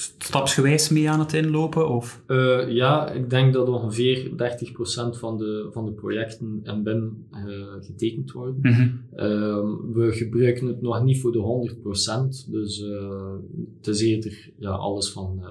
stapsgewijs 0.00 0.88
mee 0.88 1.10
aan 1.10 1.18
het 1.18 1.32
inlopen? 1.32 1.88
Of? 1.88 2.22
Eh, 2.26 2.68
ja, 2.68 3.10
ik 3.10 3.30
denk 3.30 3.52
dat 3.52 3.68
ongeveer 3.68 4.30
30% 4.30 5.18
van 5.18 5.38
de, 5.38 5.68
van 5.72 5.84
de 5.84 5.92
projecten 5.92 6.60
in 6.62 6.82
BIM 6.82 7.26
eh, 7.30 7.40
getekend 7.80 8.32
worden. 8.32 8.58
Mhm. 8.60 8.88
Ehm, 9.14 9.92
we 9.92 10.12
gebruiken 10.12 10.66
het 10.66 10.82
nog 10.82 11.02
niet 11.02 11.20
voor 11.20 11.32
de 11.32 11.38
100%, 11.38 12.46
dus 12.50 12.82
eh, 12.82 13.32
het 13.76 13.86
is 13.86 14.00
eerder 14.00 14.50
ja, 14.58 14.70
alles 14.70 15.10
van, 15.10 15.42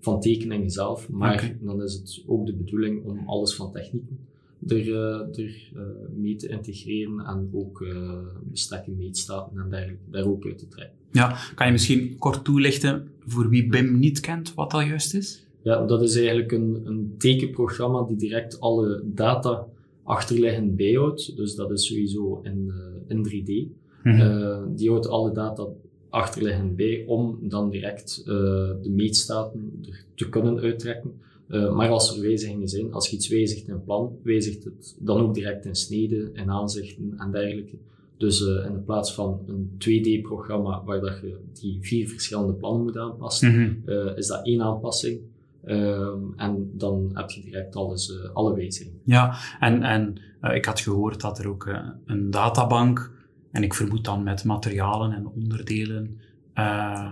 van 0.00 0.20
tekeningen 0.20 0.70
zelf. 0.70 1.08
Maar 1.08 1.56
dan 1.60 1.82
is 1.82 1.92
het 1.92 2.24
ook 2.26 2.46
de 2.46 2.54
bedoeling 2.54 3.04
om 3.04 3.22
alles 3.26 3.54
van 3.54 3.72
technieken 3.72 4.18
er, 4.66 4.94
eh, 4.94 5.44
er 5.44 5.70
eh, 5.74 5.82
mee 6.16 6.36
te 6.36 6.48
integreren 6.48 7.20
en 7.26 7.50
ook 7.52 7.80
eh 7.80 8.18
bestekken, 8.42 8.96
meetstaten 8.96 9.58
en 9.58 9.70
dergelijke 9.70 10.10
daar 10.10 10.26
ook 10.26 10.46
uit 10.46 10.58
te 10.58 10.68
trekken. 10.68 10.96
Ja, 11.12 11.36
kan 11.54 11.66
je 11.66 11.72
misschien 11.72 12.18
kort 12.18 12.44
toelichten 12.44 13.08
voor 13.20 13.48
wie 13.48 13.66
BIM 13.66 13.98
niet 13.98 14.20
kent 14.20 14.54
wat 14.54 14.70
dat 14.70 14.86
juist 14.86 15.14
is? 15.14 15.46
Ja, 15.62 15.86
dat 15.86 16.02
is 16.02 16.16
eigenlijk 16.16 16.52
een, 16.52 16.82
een 16.84 17.14
tekenprogramma 17.18 18.02
die 18.02 18.16
direct 18.16 18.60
alle 18.60 19.02
data 19.04 19.66
achterliggend 20.02 20.76
bijhoudt. 20.76 21.36
Dus 21.36 21.54
dat 21.54 21.70
is 21.70 21.86
sowieso 21.86 22.40
in, 22.42 22.72
eh, 22.74 23.16
in 23.16 23.22
3D. 23.22 23.68
Mhm. 24.02 24.20
Eh, 24.20 24.62
die 24.76 24.90
houdt 24.90 25.08
alle 25.08 25.32
data 25.32 25.66
achterliggend 26.08 26.76
bij 26.76 27.04
om 27.06 27.38
dan 27.40 27.70
direct 27.70 28.18
uh, 28.20 28.34
de 28.82 28.90
meetstaten 28.90 29.80
er 29.88 30.04
te 30.14 30.28
kunnen 30.28 30.60
uittrekken. 30.60 31.12
Uh, 31.48 31.74
maar 31.74 31.88
als 31.88 32.16
er 32.16 32.22
wijzigingen 32.22 32.68
zijn, 32.68 32.92
als 32.92 33.08
je 33.08 33.16
iets 33.16 33.28
wijzigt 33.28 33.68
in 33.68 33.84
plan, 33.84 34.16
wijzigt 34.22 34.64
het 34.64 34.96
dan 34.98 35.20
ook 35.20 35.34
direct 35.34 35.64
in 35.64 35.74
sneden, 35.74 36.34
in 36.34 36.50
aanzichten 36.50 37.14
en 37.16 37.30
dergelijke. 37.30 37.76
Dus 38.16 38.40
uh, 38.40 38.64
in 38.64 38.84
plaats 38.84 39.14
van 39.14 39.40
een 39.46 39.70
2D-programma 39.70 40.82
waar 40.84 41.00
dat 41.00 41.20
je 41.22 41.38
die 41.52 41.78
vier 41.80 42.08
verschillende 42.08 42.52
plannen 42.52 42.82
moet 42.82 42.96
aanpassen, 42.96 43.52
mm 43.52 43.82
-hmm. 43.84 44.16
is 44.16 44.26
dat 44.26 44.46
één 44.46 44.62
aanpassing. 44.62 45.20
Um, 45.66 46.32
en 46.36 46.70
dan 46.72 47.10
heb 47.12 47.30
je 47.30 47.40
direct 47.40 47.76
alles, 47.76 48.30
alle 48.32 48.54
wijzigingen. 48.54 49.00
Ja, 49.04 49.36
en, 49.60 49.82
en 49.82 50.14
ik 50.54 50.64
had 50.64 50.80
gehoord 50.80 51.20
dat 51.20 51.38
er 51.38 51.48
ook 51.48 51.78
een 52.06 52.30
databank 52.30 53.12
en 53.52 53.62
ik 53.62 53.74
vermoed 53.74 54.04
dan 54.04 54.22
met 54.22 54.44
materialen 54.44 55.12
en 55.12 55.26
onderdelen 55.26 56.20
uh, 56.54 57.10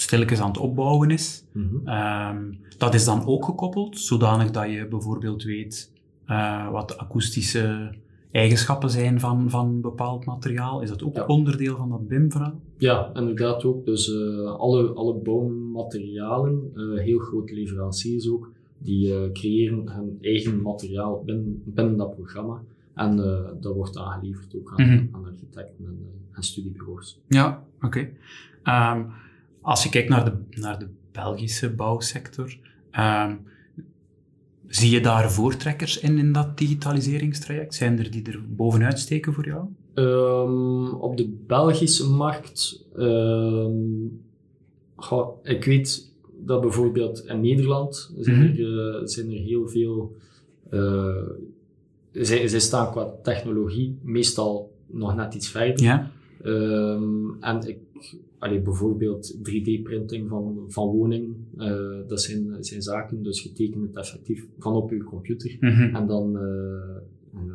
stilletjes 0.00 0.40
aan 0.40 0.48
het 0.48 0.58
opbouwen 0.58 1.10
is. 1.10 1.44
Mm 1.52 1.88
um, 1.88 2.58
dat 2.78 2.94
is 2.94 3.04
dan 3.04 3.26
ook 3.26 3.44
gekoppeld, 3.44 3.98
zodanig 3.98 4.50
dat 4.50 4.70
je 4.70 4.86
bijvoorbeeld 4.88 5.42
weet 5.42 5.92
uh, 6.26 6.70
wat 6.70 6.88
de 6.88 6.96
akoestische 6.96 7.94
eigenschappen 8.30 8.90
zijn 8.90 9.20
van, 9.20 9.50
van 9.50 9.80
bepaald 9.80 10.24
materiaal. 10.24 10.82
Is 10.82 10.88
dat 10.88 11.02
ook 11.02 11.28
onderdeel 11.28 11.76
van 11.76 11.88
dat 11.88 12.08
BIM-verhaal? 12.08 12.60
Ja, 12.76 13.10
inderdaad 13.14 13.64
ook. 13.64 13.84
Dus 13.84 14.08
uh, 14.08 14.54
alle, 14.54 14.88
alle 14.88 15.14
bouwmaterialen, 15.14 16.70
heel 16.96 17.18
grote 17.18 17.54
leveranciers 17.54 18.28
ook, 18.28 18.50
die 18.78 19.32
creëren 19.32 19.90
hun 19.90 20.18
eigen 20.20 20.62
materiaal 20.62 21.22
binnen, 21.24 21.62
binnen 21.64 21.96
dat 21.96 22.14
programma. 22.14 22.62
En 22.94 23.16
dat 23.60 23.74
wordt 23.74 23.96
aangeleverd 23.96 24.56
ook 24.56 24.72
aan, 24.76 24.86
mm 24.86 25.08
aan 25.12 25.24
architecten 25.24 25.84
en, 25.84 25.98
en, 26.32 26.42
studiebureaus. 26.42 27.20
Ja, 27.28 27.64
oké. 27.82 28.10
Okay. 28.64 28.96
Um, 28.96 29.12
als 29.60 29.82
je 29.82 29.88
kijkt 29.88 30.08
naar 30.08 30.24
de, 30.24 30.60
naar 30.60 30.78
de 30.78 30.88
Belgische 31.12 31.70
bouwsector, 31.70 32.56
um, 32.98 33.40
zie 34.66 34.90
je 34.90 35.00
daar 35.00 35.32
voortrekkers 35.32 35.98
in, 36.00 36.18
in 36.18 36.32
dat 36.32 36.58
digitaliseringstraject? 36.58 37.74
Zijn 37.74 37.98
er 37.98 38.10
die 38.10 38.26
er 38.26 38.42
bovenuit 38.48 38.98
steken 38.98 39.32
voor 39.32 39.46
jou? 39.46 39.66
Um, 39.94 40.92
op 40.92 41.16
de 41.16 41.28
Belgische 41.46 42.08
markt, 42.08 42.84
goh, 44.96 45.28
ik 45.42 45.64
weet 45.64 46.12
dat 46.40 46.60
bijvoorbeeld 46.60 47.24
in 47.26 47.40
Nederland 47.40 48.12
zijn, 48.18 48.36
mm 48.36 48.42
-hmm. 48.42 48.64
er, 48.64 49.00
uh, 49.00 49.06
zijn 49.06 49.26
er 49.32 49.38
heel 49.38 49.68
veel 49.68 50.16
zij, 52.12 52.48
zij 52.48 52.60
staan 52.60 52.90
qua 52.90 53.14
technologie 53.22 53.98
meestal 54.02 54.72
nog 54.86 55.16
net 55.16 55.34
iets 55.34 55.48
verder. 55.48 55.82
Ja. 55.82 56.10
Um, 56.44 57.36
en 57.40 57.68
ik, 57.68 57.78
allee, 58.38 58.60
bijvoorbeeld 58.60 59.36
3D-printing 59.36 60.28
van, 60.28 60.64
van 60.68 60.88
woningen, 60.88 61.46
uh, 61.58 62.08
dat 62.08 62.20
zijn, 62.20 62.56
zijn 62.60 62.82
zaken, 62.82 63.22
dus 63.22 63.42
je 63.42 63.52
tekent 63.52 63.82
het 63.82 63.96
effectief 63.96 64.46
van 64.58 64.74
op 64.74 64.90
je 64.90 65.04
computer. 65.04 65.56
Mm 65.60 65.70
-hmm. 65.70 65.94
En 65.94 66.06
dan 66.06 66.36
uh, 66.36 67.52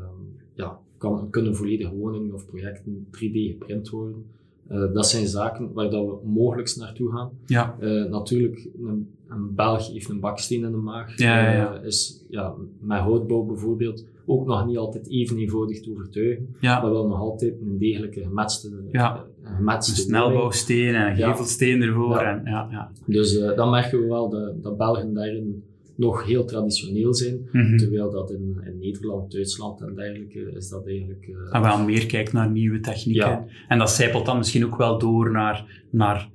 ja, 0.54 0.80
kan, 0.98 1.30
kunnen 1.30 1.56
volledige 1.56 1.96
woningen 1.96 2.34
of 2.34 2.46
projecten 2.46 3.06
3D 3.06 3.32
geprint 3.32 3.90
worden. 3.90 4.26
Uh, 4.72 4.94
dat 4.94 5.08
zijn 5.08 5.28
zaken 5.28 5.74
waar 5.74 5.90
dat 5.90 6.06
we 6.06 6.28
mogelijk 6.28 6.76
naartoe 6.76 7.12
gaan. 7.12 7.30
Ja. 7.46 7.78
Uh, 7.80 8.10
natuurlijk, 8.10 8.68
een, 8.84 9.10
een 9.28 9.56
Belg 9.56 9.88
heeft 9.88 10.10
een 10.10 10.20
baksteen 10.20 10.64
in 10.64 10.72
de 10.72 10.78
maag. 10.78 11.18
Ja, 11.18 11.40
ja, 11.40 11.52
ja. 11.52 11.82
is 11.82 12.26
ja, 12.30 12.54
met 12.80 13.00
houtbouw 13.00 13.44
bijvoorbeeld 13.44 14.06
ook 14.26 14.46
nog 14.46 14.66
niet 14.66 14.78
altijd 14.78 15.10
even 15.10 15.38
eenvoudig 15.38 15.82
te 15.82 15.92
overtuigen, 15.92 16.56
ja. 16.60 16.82
maar 16.82 16.92
wel 16.92 17.08
nog 17.08 17.20
altijd 17.20 17.54
een 17.62 17.78
degelijke 17.78 18.22
gematste, 18.22 18.84
ja. 18.92 19.26
gematste 19.44 19.92
een 19.92 20.08
snelbouwsteen 20.08 20.96
en 20.96 21.10
een 21.10 21.16
gevelsteen 21.16 21.82
ervoor. 21.82 22.18
En, 22.18 22.42
ja, 22.46 22.68
ja. 22.72 22.92
Dus 23.06 23.38
uh, 23.38 23.56
dan 23.56 23.70
merken 23.70 24.00
we 24.00 24.08
wel 24.08 24.30
dat, 24.30 24.64
dat 24.64 24.78
Belgen 24.78 25.14
daarin 25.14 25.64
nog 25.96 26.26
heel 26.26 26.46
traditioneel 26.46 27.14
zijn, 27.14 27.50
mm 27.52 27.62
-hmm. 27.62 27.78
terwijl 27.78 28.12
dat 28.12 28.32
in, 28.32 28.62
in, 28.66 28.80
Nederland, 28.80 29.32
Duitsland 29.32 29.82
en 29.82 29.96
dergelijke 29.96 30.52
is 30.56 30.70
dat 30.70 30.88
eigenlijk... 30.88 31.28
Uh, 31.28 31.56
en 31.56 31.62
wel 31.62 31.84
meer 31.84 32.06
kijkt 32.06 32.34
naar 32.34 32.50
nieuwe 32.50 32.80
technieken. 32.80 33.48
En 33.68 33.78
dat 33.78 33.90
zijpelt 33.90 34.26
dan 34.26 34.38
misschien 34.38 34.66
ook 34.66 34.78
wel 34.78 35.00
door 35.00 35.32
naar, 35.32 35.86
naar 35.90 36.30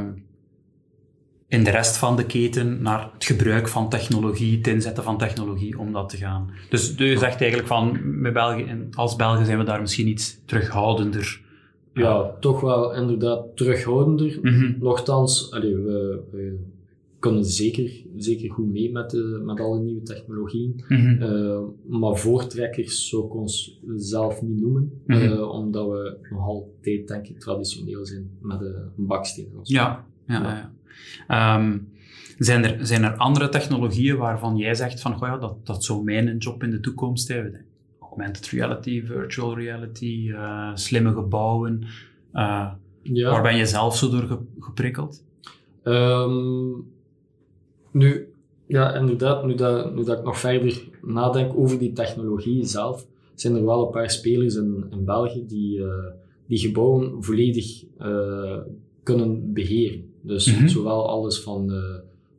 um, 0.00 0.23
in 1.54 1.64
de 1.64 1.70
rest 1.70 1.96
van 1.96 2.16
de 2.16 2.26
keten 2.26 2.82
naar 2.82 3.10
het 3.12 3.24
gebruik 3.24 3.68
van 3.68 3.88
technologie, 3.88 4.56
het 4.56 4.66
inzetten 4.66 5.02
van 5.04 5.18
technologie 5.18 5.78
om 5.78 5.92
dat 5.92 6.08
te 6.08 6.16
gaan. 6.16 6.50
Dus 6.68 6.94
je 6.96 7.18
zegt 7.18 7.40
eigenlijk 7.40 7.68
van, 7.68 7.98
met 8.20 8.32
België, 8.32 8.88
als 8.94 9.16
Belgen 9.16 9.46
zijn 9.46 9.58
we 9.58 9.64
daar 9.64 9.80
misschien 9.80 10.08
iets 10.08 10.40
terughoudender. 10.44 11.42
Ja, 11.92 12.36
toch 12.40 12.60
wel 12.60 12.94
inderdaad 12.94 13.56
terughoudender. 13.56 14.38
Mm 14.42 14.54
-hmm. 14.54 14.76
Nochtans, 14.80 15.50
allee, 15.52 15.76
we, 15.76 16.20
we, 16.30 16.58
kunnen 17.18 17.44
zeker, 17.44 18.04
zeker 18.16 18.50
goed 18.50 18.72
mee 18.72 18.92
met, 18.92 19.10
de, 19.10 19.42
met 19.44 19.60
alle 19.60 19.80
nieuwe 19.80 20.02
technologieën. 20.02 20.84
Mm 20.88 20.96
-hmm. 20.96 21.22
uh, 21.22 21.58
maar 22.00 22.16
voortrekkers 22.16 23.08
zou 23.08 23.24
ik 23.24 23.34
ons 23.34 23.80
zelf 23.96 24.42
niet 24.42 24.60
noemen, 24.60 24.92
mm 25.06 25.16
-hmm. 25.16 25.32
uh, 25.32 25.50
omdat 25.50 25.88
we 25.88 26.16
nog 26.30 26.46
altijd, 26.46 27.08
denk 27.08 27.26
ik, 27.26 27.40
traditioneel 27.40 28.06
zijn 28.06 28.30
met 28.40 28.60
een 28.60 28.90
baksteen. 28.96 29.48
Ja, 29.62 30.06
ja, 30.26 30.42
ja. 30.42 30.54
ja. 30.54 30.72
Um, 31.28 31.92
zijn, 32.38 32.64
er, 32.64 32.86
zijn 32.86 33.02
er 33.02 33.16
andere 33.16 33.48
technologieën 33.48 34.16
waarvan 34.16 34.56
jij 34.56 34.74
zegt 34.74 35.00
van, 35.00 35.14
goh 35.14 35.28
ja, 35.28 35.38
dat, 35.38 35.66
dat 35.66 35.84
zou 35.84 36.04
mijn 36.04 36.36
job 36.36 36.62
in 36.62 36.70
de 36.70 36.80
toekomst 36.80 37.28
hebben? 37.28 37.64
Augmented 38.00 38.46
reality, 38.46 39.04
virtual 39.04 39.58
reality, 39.58 40.28
uh, 40.28 40.70
slimme 40.74 41.12
gebouwen. 41.12 41.80
Uh, 42.32 42.70
ja. 43.02 43.30
Waar 43.30 43.42
ben 43.42 43.56
je 43.56 43.66
zelf 43.66 43.96
zo 43.96 44.10
door 44.10 44.40
geprikkeld? 44.58 45.24
Um, 45.82 46.86
nu, 47.90 48.28
ja, 48.66 48.94
inderdaad, 48.94 49.44
nu 49.46 49.54
dat, 49.54 49.94
nu 49.94 50.04
dat 50.04 50.18
ik 50.18 50.24
nog 50.24 50.38
verder 50.38 50.82
nadenk 51.02 51.56
over 51.56 51.78
die 51.78 51.92
technologie 51.92 52.64
zelf, 52.64 53.06
zijn 53.34 53.56
er 53.56 53.64
wel 53.64 53.84
een 53.86 53.92
paar 53.92 54.10
spelers 54.10 54.54
in, 54.54 54.84
in 54.90 55.04
België 55.04 55.46
die, 55.46 55.78
uh, 55.78 55.86
die 56.46 56.58
gebouwen 56.58 57.24
volledig 57.24 57.84
kunnen 59.02 59.52
beheren. 59.52 60.13
Dus 60.26 60.52
mm 60.52 60.58
-hmm. 60.58 60.68
zowel 60.68 61.08
alles 61.08 61.40
van, 61.40 61.72
uh, 61.72 61.78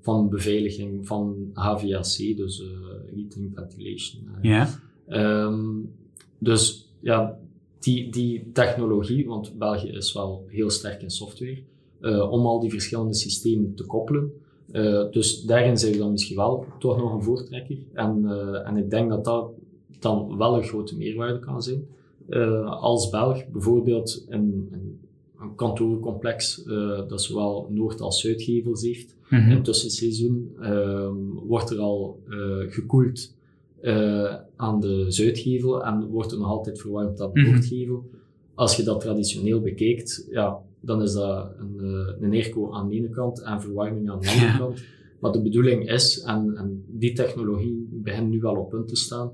van 0.01 0.29
beveiliging 0.29 1.07
van 1.07 1.49
HVAC, 1.53 2.37
dus 2.37 2.59
uh, 2.59 2.67
heating, 3.15 3.51
ventilation. 3.53 4.23
Ja. 4.41 4.69
Um, 5.07 5.91
dus 6.37 6.93
ja, 6.99 7.37
die, 7.79 8.11
die 8.11 8.51
technologie, 8.53 9.27
want 9.27 9.57
België 9.57 9.89
is 9.89 10.13
wel 10.13 10.45
heel 10.47 10.69
sterk 10.69 11.01
in 11.01 11.09
software, 11.09 11.63
om 12.29 12.45
al 12.45 12.59
die 12.59 12.69
verschillende 12.69 13.13
systemen 13.13 13.75
te 13.75 13.85
koppelen. 13.85 14.31
Uh, 14.71 15.11
dus 15.11 15.41
daarin 15.41 15.77
zijn 15.77 15.91
we 15.91 15.97
dan 15.97 16.11
misschien 16.11 16.35
wel 16.35 16.65
toch 16.79 16.97
nog 16.97 17.13
een 17.13 17.23
voortrekker. 17.23 17.77
En, 17.93 18.21
uh, 18.23 18.67
en 18.67 18.77
ik 18.77 18.89
denk 18.89 19.09
dat 19.09 19.23
dat 19.25 19.51
dan 19.99 20.37
wel 20.37 20.55
een 20.57 20.63
grote 20.63 20.97
meerwaarde 20.97 21.39
kan 21.39 21.63
zijn. 21.63 21.87
Uh, 22.29 22.81
als 22.81 23.09
Belg, 23.09 23.47
bijvoorbeeld 23.47 24.25
in, 24.29 24.69
in 24.71 24.99
een 25.45 25.55
kantoorcomplex 25.55 26.65
uh, 26.65 27.07
dat 27.07 27.21
zowel 27.21 27.67
Noord- 27.69 28.01
als 28.01 28.21
Zuidgevels 28.21 28.81
heeft. 28.81 29.15
Mm 29.29 29.39
-hmm. 29.39 29.49
In 29.49 29.55
het 29.55 29.63
tussenseizoen 29.63 30.55
um, 30.61 31.33
wordt 31.33 31.69
er 31.69 31.79
al 31.79 32.19
uh, 32.27 32.71
gekoeld 32.71 33.33
uh, 33.81 34.35
aan 34.55 34.79
de 34.79 35.05
Zuidgevel 35.07 35.85
en 35.85 36.07
wordt 36.07 36.31
er 36.31 36.37
nog 36.37 36.47
altijd 36.47 36.79
verwarmd 36.79 37.21
aan 37.21 37.33
de 37.33 37.39
mm 37.39 37.45
-hmm. 37.45 37.53
Noordgevel. 37.53 38.09
Als 38.53 38.75
je 38.75 38.83
dat 38.83 39.01
traditioneel 39.01 39.61
bekijkt, 39.61 40.27
ja, 40.31 40.57
dan 40.79 41.01
is 41.01 41.13
dat 41.13 41.51
een, 41.59 41.79
een 42.19 42.31
airco 42.31 42.71
aan 42.71 42.87
de 42.87 42.95
ene 42.95 43.09
kant 43.09 43.41
en 43.41 43.61
verwarming 43.61 44.09
aan 44.09 44.19
de 44.19 44.27
andere 44.27 44.45
ja. 44.45 44.57
kant. 44.57 44.83
Maar 45.19 45.31
de 45.31 45.41
bedoeling 45.41 45.89
is, 45.89 46.21
en, 46.21 46.55
en 46.57 46.83
die 46.87 47.13
technologie 47.13 47.87
begint 47.91 48.29
nu 48.29 48.39
wel 48.39 48.55
op 48.55 48.69
punt 48.69 48.87
te 48.87 48.95
staan, 48.95 49.31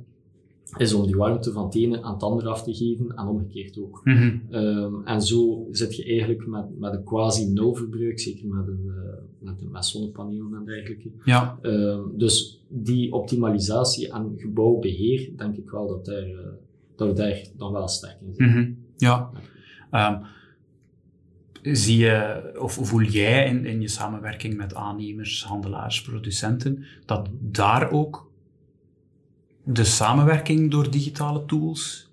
is 0.77 0.93
om 0.93 1.05
die 1.05 1.15
warmte 1.15 1.51
van 1.51 1.65
het 1.65 1.75
ene 1.75 2.03
aan 2.03 2.13
het 2.13 2.23
andere 2.23 2.49
af 2.49 2.63
te 2.63 2.73
geven 2.73 3.15
en 3.15 3.27
omgekeerd 3.27 3.79
ook. 3.79 4.01
Mm 4.03 4.15
-hmm. 4.15 4.55
um, 4.55 5.05
en 5.05 5.21
zo 5.21 5.67
zit 5.71 5.95
je 5.95 6.05
eigenlijk 6.05 6.47
met, 6.47 6.79
met 6.79 6.93
een 6.93 7.03
quasi 7.03 7.45
nul 7.45 7.75
verbruik, 7.75 8.19
zeker 8.19 8.47
met, 8.47 8.67
een, 8.67 8.83
uh, 8.85 8.93
met, 9.39 9.71
met 9.71 9.85
zonnepanelen 9.85 10.53
en 10.53 10.65
dergelijke. 10.65 11.11
Ja. 11.25 11.59
Um, 11.61 12.17
dus 12.17 12.63
die 12.67 13.13
optimalisatie 13.13 14.11
en 14.11 14.33
gebouwbeheer, 14.37 15.29
denk 15.37 15.55
ik 15.55 15.69
wel 15.69 15.87
dat, 15.87 16.05
daar, 16.05 16.27
uh, 16.27 16.37
dat 16.95 17.07
we 17.07 17.13
daar 17.13 17.45
dan 17.57 17.71
wel 17.71 17.87
sterk 17.87 18.17
in 18.21 18.33
zijn. 18.33 18.49
Mm 18.49 18.55
-hmm. 18.55 18.77
Ja. 18.97 19.29
Um, 19.91 20.25
zie 21.75 21.97
je, 21.97 22.41
of 22.59 22.73
voel 22.73 23.01
jij 23.01 23.47
in, 23.47 23.65
in 23.65 23.81
je 23.81 23.87
samenwerking 23.87 24.57
met 24.57 24.75
aannemers, 24.75 25.43
handelaars, 25.43 26.01
producenten, 26.01 26.83
dat 27.05 27.29
daar 27.39 27.91
ook 27.91 28.30
de 29.63 29.83
samenwerking 29.83 30.71
door 30.71 30.91
digitale 30.91 31.45
tools 31.45 32.09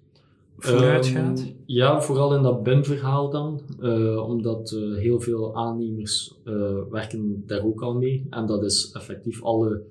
vooruit 0.59 1.07
gaat? 1.07 1.41
Um, 1.41 1.57
ja, 1.67 2.01
vooral 2.01 2.37
in 2.37 2.43
dat 2.43 2.63
BIM-verhaal 2.63 3.31
dan. 3.31 3.61
Uh, 3.81 4.29
omdat 4.29 4.73
uh, 4.73 4.99
heel 4.99 5.21
veel 5.21 5.57
aannemers 5.57 6.35
uh, 6.45 6.55
werken 6.91 7.43
daar 7.47 7.65
ook 7.65 7.83
al 7.83 7.95
mee. 7.95 8.27
En 8.31 8.47
dat 8.47 8.65
is 8.65 8.91
effectief 8.93 9.43
alle 9.43 9.83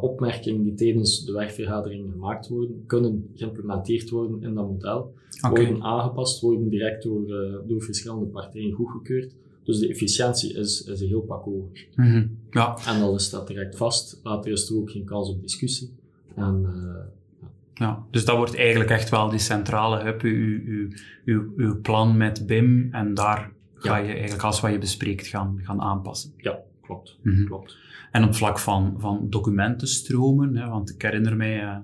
opmerkingen 0.00 0.62
die 0.62 0.74
tijdens 0.74 1.24
de 1.24 1.32
werkvergadering 1.32 2.10
gemaakt 2.12 2.48
worden, 2.48 2.84
kunnen 2.86 3.30
geïmplementeerd 3.34 4.10
worden 4.10 4.42
in 4.42 4.54
dat 4.54 4.68
model. 4.68 5.14
Okay. 5.40 5.64
Worden 5.64 5.82
aangepast, 5.82 6.40
worden 6.40 6.68
direct 6.68 7.02
door, 7.02 7.26
door 7.66 7.82
verschillende 7.82 8.26
partijen 8.26 8.72
goedgekeurd. 8.72 9.34
Dus 9.66 9.78
de 9.78 9.88
efficiëntie 9.88 10.54
is, 10.54 10.82
is 10.82 11.00
een 11.00 11.08
heel 11.08 11.20
pak 11.20 11.44
hoger. 11.44 11.86
Mm 11.94 12.04
-hmm. 12.04 12.38
ja. 12.50 12.78
En 12.86 13.02
alles 13.02 13.24
staat 13.24 13.46
direct 13.46 13.76
vast. 13.76 14.20
Later 14.22 14.52
is 14.52 14.70
er 14.70 14.76
ook 14.76 14.90
geen 14.90 15.04
kans 15.04 15.28
op 15.28 15.42
discussie. 15.42 15.90
En, 16.36 16.62
uh, 16.74 17.46
ja, 17.74 18.04
dus 18.10 18.24
dat 18.24 18.36
wordt 18.36 18.56
eigenlijk 18.56 18.90
echt 18.90 19.08
wel 19.08 19.28
die 19.28 19.38
centrale 19.38 20.02
hub, 20.02 20.22
uw, 20.22 20.60
uw, 20.66 20.88
uw, 21.24 21.52
uw 21.56 21.80
plan 21.80 22.16
met 22.16 22.46
BIM. 22.46 22.88
En 22.92 23.14
daar 23.14 23.50
ga 23.74 23.96
je 23.96 24.12
eigenlijk 24.12 24.42
alles 24.42 24.60
wat 24.60 24.72
je 24.72 24.78
bespreekt 24.78 25.26
gaan, 25.26 25.60
gaan 25.62 25.80
aanpassen. 25.80 26.32
Ja, 26.36 26.58
klopt. 26.82 27.18
Mhm. 27.22 27.44
klopt. 27.44 27.76
En 28.12 28.24
op 28.24 28.34
vlak 28.34 28.58
van, 28.58 28.94
van 28.98 29.26
documentenstromen, 29.30 30.56
hè, 30.56 30.68
want 30.68 30.90
ik 30.90 31.02
herinner 31.02 31.36
mij, 31.36 31.62
uh, 31.62 31.76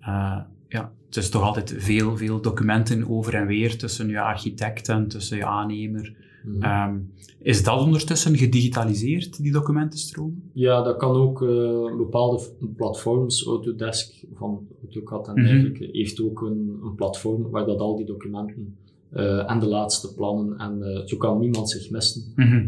uh, 0.00 0.40
ja, 0.68 0.92
het 1.06 1.16
is 1.16 1.30
toch 1.30 1.42
altijd 1.42 1.74
veel, 1.78 2.16
veel 2.16 2.40
documenten 2.40 3.08
over 3.08 3.34
en 3.34 3.46
weer 3.46 3.78
tussen 3.78 4.08
je 4.08 4.20
architect 4.20 4.88
en 4.88 5.08
tussen 5.08 5.36
je 5.36 5.46
aannemer. 5.46 6.14
Mhm. 6.44 6.88
Um, 6.90 7.12
is 7.38 7.64
dat 7.64 7.80
ondertussen 7.80 8.36
gedigitaliseerd, 8.36 9.42
die 9.42 9.52
documentenstroom? 9.52 10.42
Ja, 10.52 10.82
dat 10.82 10.96
kan 10.96 11.16
ook 11.16 11.42
uh, 11.42 11.96
bepaalde 11.96 12.42
platforms, 12.76 13.46
Autodesk 13.46 14.24
van 14.34 14.66
AutoCAD 14.82 15.28
en 15.28 15.34
Mhm. 15.34 15.44
dergelijke, 15.44 15.88
heeft 15.92 16.20
ook 16.22 16.40
een, 16.42 16.78
een 16.84 16.94
platform 16.94 17.50
waar 17.50 17.66
dat 17.66 17.78
al 17.78 17.96
die 17.96 18.06
documenten 18.06 18.76
uh, 19.16 19.50
en 19.50 19.60
de 19.60 19.66
laatste 19.66 20.14
plannen 20.14 20.58
en 20.58 20.78
uh, 20.80 21.06
zo 21.06 21.16
kan 21.16 21.40
niemand 21.40 21.70
zich 21.70 21.90
missen 21.90 22.22
Mhm. 22.36 22.66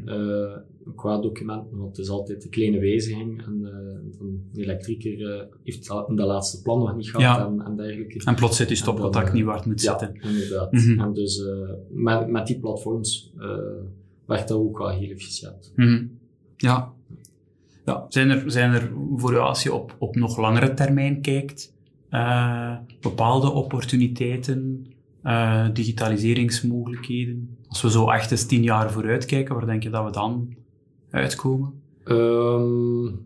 qua 0.94 1.18
documenten, 1.20 1.76
want 1.78 1.96
het 1.96 1.98
is 2.06 2.10
altijd 2.10 2.44
een 2.44 2.50
kleine 2.50 2.78
wijziging 2.78 3.42
en 3.46 3.60
een 4.20 4.50
elektrieker 4.54 5.48
heeft 5.64 5.86
dat 5.86 6.08
laatste 6.24 6.62
plan 6.62 6.78
nog 6.78 6.96
niet 6.96 7.10
gehad 7.10 7.38
Ja. 7.38 7.46
en, 7.46 7.60
en 7.66 7.76
dergelijke. 7.76 8.22
En 8.24 8.34
plots 8.34 8.56
zit 8.56 8.68
En 8.68 8.76
stopcontact 8.76 9.32
niet 9.32 9.44
waar 9.44 9.56
het 9.56 9.66
moet 9.66 9.82
Ja, 9.82 9.98
zitten. 9.98 10.30
inderdaad. 10.30 10.72
Mhm. 10.72 11.00
En 11.00 11.12
dus 11.12 11.38
uh, 11.38 11.70
met, 11.90 12.28
met 12.28 12.46
die 12.46 12.58
platforms 12.60 13.32
werkt 14.26 14.48
dat 14.48 14.58
ook 14.58 14.78
wel 14.78 14.88
heel 14.88 15.10
efficiënt. 15.10 15.72
Mhm. 15.76 16.04
Ja. 16.56 16.92
ja. 17.84 18.06
Zijn, 18.08 18.30
er, 18.30 18.50
zijn 18.50 18.72
er 18.72 18.92
voor 19.16 19.32
jou, 19.32 19.44
als 19.46 19.62
je 19.62 19.74
op, 19.74 19.96
op 19.98 20.14
nog 20.16 20.36
langere 20.38 20.74
termijn 20.74 21.20
kijkt, 21.20 21.74
uh, 22.10 22.76
bepaalde 23.00 23.50
opportuniteiten, 23.50 24.86
uh, 25.24 25.66
digitaliseringsmogelijkheden? 25.72 27.56
Als 27.68 27.82
we 27.82 27.90
zo 27.90 28.10
echt 28.10 28.30
eens 28.30 28.46
tien 28.46 28.62
jaar 28.62 28.90
vooruit 28.92 29.24
kijken, 29.24 29.54
waar 29.54 29.66
denk 29.66 29.82
je 29.82 29.90
dat 29.90 30.04
we 30.04 30.10
dan 30.10 30.54
uitkomen? 31.10 31.72
Um, 32.04 33.20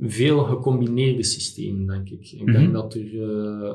veel 0.00 0.38
gecombineerde 0.44 1.22
systemen, 1.22 1.86
denk 1.86 2.08
ik. 2.10 2.32
Ik 2.32 2.42
Mhm. 2.42 2.52
denk 2.52 2.72
dat 2.72 2.94
er... 2.94 3.12
Uh, 3.14 3.74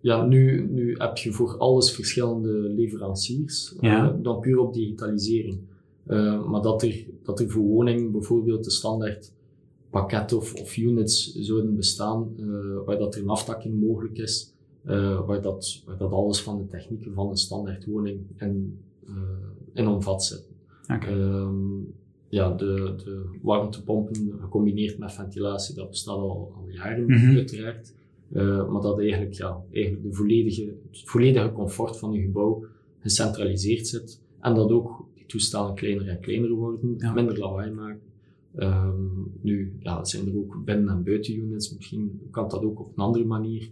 ja, 0.00 0.26
nu, 0.26 0.68
nu 0.70 0.94
heb 0.98 1.16
je 1.16 1.32
voor 1.32 1.56
alles 1.56 1.90
verschillende 1.92 2.50
leveranciers, 2.52 3.74
Ja. 3.80 4.12
uh, 4.12 4.16
dan 4.22 4.40
puur 4.40 4.58
op 4.58 4.72
digitalisering. 4.74 5.58
Uh, 6.06 6.46
maar 6.48 6.62
dat 6.62 6.82
er, 6.82 7.04
dat 7.22 7.40
er 7.40 7.50
voor 7.50 7.62
woning 7.62 8.12
bijvoorbeeld 8.12 8.64
de 8.64 8.70
standaard 8.70 9.32
pakket 9.90 10.32
of, 10.32 10.54
of 10.54 10.76
units 10.76 11.34
zouden 11.34 11.76
bestaan, 11.76 12.28
waar 12.84 12.98
dat 12.98 13.14
er 13.14 13.22
een 13.22 13.28
aftakking 13.28 13.80
mogelijk 13.80 14.18
is, 14.18 14.52
waar, 15.26 15.42
dat, 15.42 15.82
waar 15.86 15.96
dat 15.96 16.10
alles 16.12 16.40
van 16.42 16.58
de 16.58 16.66
technieken 16.66 17.14
van 17.14 17.28
een 17.30 17.36
standaard 17.36 17.84
woning 17.86 18.20
in, 18.36 18.78
in 19.72 19.86
omvat 19.88 20.24
zit. 20.24 20.48
Okay. 20.94 21.12
Um, 21.12 21.92
ja, 22.28 22.50
de, 22.50 22.94
de 23.04 23.24
warmtepompen 23.42 24.32
gecombineerd 24.40 24.98
met 24.98 25.12
ventilatie, 25.12 25.74
dat 25.74 25.88
bestaat 25.90 26.14
al, 26.16 26.52
al 26.56 26.68
jaren 26.70 27.04
Mhm. 27.06 27.36
uiteraard. 27.36 27.94
Uh, 28.32 28.70
maar 28.72 28.82
dat 28.82 28.98
eigenlijk, 28.98 29.32
ja, 29.32 29.60
eigenlijk 29.72 30.04
de 30.04 30.12
volledige, 30.14 30.74
het 30.90 31.02
volledige 31.04 31.52
comfort 31.52 31.98
van 31.98 32.12
je 32.12 32.20
gebouw 32.22 32.64
gecentraliseerd 32.98 33.86
zit. 33.86 34.20
En 34.40 34.54
dat 34.54 34.70
ook 34.70 35.06
die 35.14 35.26
toestellen 35.26 35.74
kleiner 35.74 36.08
en 36.08 36.20
kleiner 36.20 36.50
worden, 36.50 36.94
Ja. 36.98 37.12
minder 37.12 37.38
lawaai 37.38 37.70
maken. 37.70 38.00
Um, 38.58 39.32
nu 39.40 39.72
ja, 39.78 40.04
zijn 40.04 40.26
er 40.28 40.36
ook 40.36 40.64
binnen- 40.64 40.88
en 40.88 41.02
buitenunits. 41.04 41.74
Misschien 41.76 42.20
kan 42.30 42.48
dat 42.48 42.62
ook 42.62 42.80
op 42.80 42.86
een 42.88 43.04
andere 43.04 43.24
manier. 43.24 43.68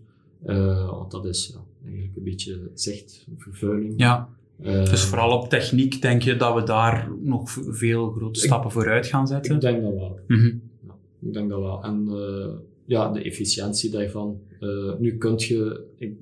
Uh, 0.46 0.90
want 0.90 1.10
dat 1.10 1.24
is 1.26 1.50
ja, 1.54 1.60
eigenlijk 1.84 2.16
een 2.16 2.22
beetje 2.22 2.70
zichtvervuiling. 2.74 3.94
Ja, 3.96 4.28
dus 4.62 5.04
vooral 5.04 5.38
op 5.38 5.48
techniek 5.48 6.02
denk 6.02 6.22
je 6.22 6.36
dat 6.36 6.54
we 6.54 6.62
daar 6.62 7.10
nog 7.20 7.50
veel 7.68 8.10
grote 8.10 8.40
stappen 8.40 8.70
vooruit 8.70 9.06
gaan 9.06 9.26
zetten? 9.26 9.54
Ik 9.54 9.60
denk 9.60 9.82
dat 9.82 9.94
wel. 9.94 10.20
Mhm. 10.26 10.54
Ja, 10.86 10.94
ik 11.22 11.32
denk 11.32 11.48
dat 11.50 11.60
wel. 11.60 11.82
En 11.82 12.06
uh, 12.08 12.46
ja, 12.84 13.12
de 13.12 13.22
efficiëntie 13.22 13.90
daarvan. 13.90 14.38
Uh, 14.60 14.92
nu 14.98 15.16
kunt 15.16 15.42
je... 15.42 15.84
Ik, 15.98 16.12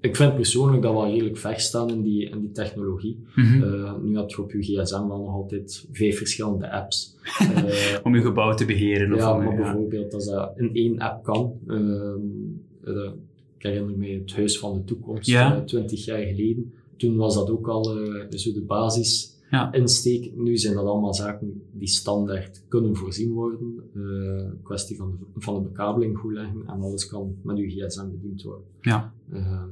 ik 0.00 0.16
vind 0.16 0.34
persoonlijk 0.34 0.82
dat 0.82 0.92
we 0.92 0.98
al 0.98 1.10
redelijk 1.10 1.36
ver 1.36 1.60
staan 1.60 1.90
in 1.90 2.02
die, 2.02 2.28
in 2.30 2.40
die 2.40 2.52
technologie. 2.52 3.18
Mhm. 3.34 3.62
Uh, 3.62 3.92
nu 4.02 4.16
heb 4.16 4.30
je 4.30 4.42
op 4.42 4.52
je 4.52 4.62
gsm 4.62 5.06
wel 5.06 5.18
nog 5.18 5.34
altijd 5.34 5.86
vijf 5.92 6.16
verschillende 6.16 6.70
apps. 6.70 7.16
Uh, 7.42 7.96
om 8.04 8.14
je 8.14 8.22
gebouw 8.22 8.54
te 8.54 8.64
beheren? 8.64 9.12
Of 9.12 9.18
ja, 9.18 9.36
om, 9.36 9.44
maar 9.44 9.54
ja. 9.54 9.62
bijvoorbeeld 9.62 10.14
als 10.14 10.26
dat 10.26 10.52
in 10.56 10.70
één 10.72 10.98
app 10.98 11.24
kan. 11.24 11.52
Uh, 11.66 13.10
ik 13.58 13.62
herinner 13.62 13.98
me 13.98 14.08
het 14.08 14.34
Huis 14.34 14.58
van 14.58 14.74
de 14.74 14.84
Toekomst, 14.84 15.26
Ja. 15.26 15.62
twintig 15.64 16.04
jaar 16.04 16.22
geleden. 16.22 16.72
Toen 16.96 17.16
was 17.16 17.34
dat 17.34 17.50
ook 17.50 17.68
al 17.68 17.98
uh, 17.98 18.24
zo 18.30 18.52
de 18.52 18.64
basis 18.66 19.34
Ja. 19.50 19.72
insteek. 19.72 20.36
Nu 20.36 20.56
zijn 20.56 20.74
dat 20.74 20.84
allemaal 20.86 21.14
zaken 21.14 21.62
die 21.72 21.88
standaard 21.88 22.62
kunnen 22.68 22.96
voorzien 22.96 23.32
worden. 23.32 23.90
Uh, 23.94 24.42
kwestie 24.62 24.96
van 24.96 25.10
de, 25.10 25.40
van 25.40 25.54
de 25.54 25.60
bekabeling 25.60 26.18
goed 26.18 26.32
leggen 26.32 26.62
en 26.66 26.80
alles 26.80 27.06
kan 27.06 27.34
met 27.42 27.56
uw 27.56 27.68
gsm 27.68 28.10
bediend 28.10 28.42
worden. 28.42 28.64
Ja. 28.80 29.12
Uh, 29.32 29.62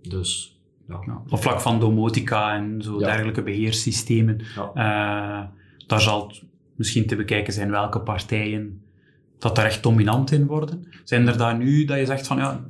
dus, 0.00 0.60
ja. 0.88 1.02
Ja. 1.06 1.22
Op 1.28 1.38
vlak 1.38 1.60
van 1.60 1.80
domotica 1.80 2.56
en 2.56 2.82
zo 2.82 2.98
Ja. 3.00 3.06
dergelijke 3.06 3.42
beheerssystemen, 3.42 4.38
uh, 4.40 5.44
daar 5.86 6.00
zal 6.00 6.26
het 6.28 6.42
misschien 6.74 7.06
te 7.06 7.16
bekijken 7.16 7.52
zijn 7.52 7.70
welke 7.70 8.00
partijen 8.00 8.80
dat 9.38 9.56
daar 9.56 9.64
echt 9.64 9.82
dominant 9.82 10.30
in 10.30 10.46
worden. 10.46 10.84
Zijn 11.04 11.28
er 11.28 11.38
daar 11.38 11.58
nu 11.58 11.84
dat 11.84 11.98
je 11.98 12.06
zegt 12.06 12.26
van 12.26 12.36
ja, 12.36 12.66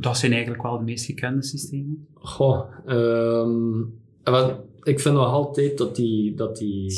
dat 0.00 0.18
zijn 0.18 0.32
eigenlijk 0.32 0.62
wel 0.62 0.78
de 0.78 0.84
meest 0.84 1.04
gekende 1.04 1.42
systemen? 1.42 2.06
Goh, 2.14 2.60
um, 2.88 3.94
ik 4.82 5.00
vind 5.00 5.14
nog 5.14 5.32
altijd 5.32 5.78
dat 5.78 5.96
die, 5.96 6.34
dat 6.34 6.56
die 6.56 6.92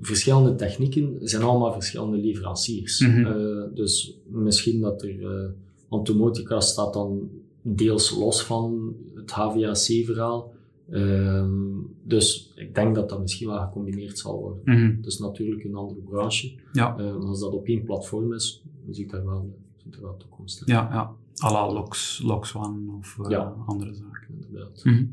verschillende 0.00 0.54
technieken 0.54 1.16
zijn 1.20 1.42
allemaal 1.42 1.72
verschillende 1.72 2.16
leveranciers. 2.16 3.00
Uh, 3.00 3.62
dus 3.74 4.18
misschien 4.26 4.80
dat 4.80 5.02
er, 5.02 5.20
uh, 5.20 5.48
want 5.88 6.06
domotica 6.06 6.60
staat 6.60 6.92
dan 6.92 7.28
deels 7.62 8.10
los 8.10 8.42
van 8.42 8.94
het 9.14 9.30
HVAC-verhaal. 9.30 10.52
Um, 10.92 11.96
dus 12.02 12.52
ik 12.54 12.74
denk 12.74 12.94
dat 12.94 13.08
dat 13.08 13.20
misschien 13.20 13.48
wel 13.48 13.60
gecombineerd 13.60 14.18
zal 14.18 14.38
worden. 14.38 14.96
Het 14.96 15.06
is 15.06 15.18
natuurlijk 15.18 15.64
een 15.64 15.74
andere 15.74 16.00
branche. 16.00 16.54
Ja. 16.72 16.98
Uh, 16.98 17.16
maar 17.16 17.26
als 17.26 17.40
dat 17.40 17.52
op 17.52 17.66
één 17.66 17.84
platform 17.84 18.32
is, 18.32 18.62
dan 18.84 18.94
zie 18.94 19.04
ik 19.04 19.10
daar 19.10 19.24
wel, 19.24 19.58
zie 19.76 19.92
ik 19.92 19.98
wel 20.00 20.16
toekomst 20.16 20.60
in. 20.60 20.72
Ja, 20.72 20.88
ja. 20.92 21.14
à 21.44 21.52
la 21.52 21.72
Lox, 21.72 22.20
Lox 22.22 22.54
One 22.54 22.92
of 22.98 23.18
uh, 23.20 23.30
Ja. 23.30 23.54
andere 23.66 23.94
zaken. 23.94 24.34
Inderdaad. 24.46 24.84
Mhm. 24.84 25.04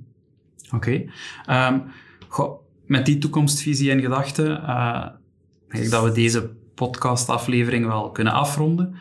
Oké. 0.75 1.09
Okay. 1.45 1.73
Um, 1.73 1.83
met 2.85 3.05
die 3.05 3.17
toekomstvisie 3.17 3.89
in 3.89 4.01
gedachten, 4.01 4.47
uh, 4.47 5.07
denk 5.67 5.83
ik 5.83 5.89
dat 5.89 6.03
we 6.03 6.11
deze 6.11 6.49
podcastaflevering 6.73 7.85
wel 7.85 8.11
kunnen 8.11 8.33
afronden. 8.33 8.95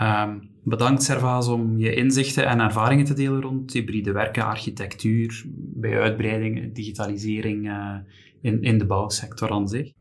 Um, 0.00 0.49
bedankt 0.70 1.02
Servaas 1.02 1.48
om 1.48 1.78
je 1.78 1.94
inzichten 1.94 2.46
en 2.46 2.60
ervaringen 2.60 3.04
te 3.04 3.14
delen 3.14 3.42
rond 3.42 3.72
hybride 3.72 4.12
werken, 4.12 4.44
architectuur, 4.44 5.44
bij 5.54 6.00
uitbreiding, 6.00 6.74
digitalisering 6.74 7.66
uh, 7.66 7.94
in, 8.40 8.62
in 8.62 8.78
de 8.78 8.86
bouwsector 8.86 9.50
aan 9.50 9.68
zich. 9.68 9.92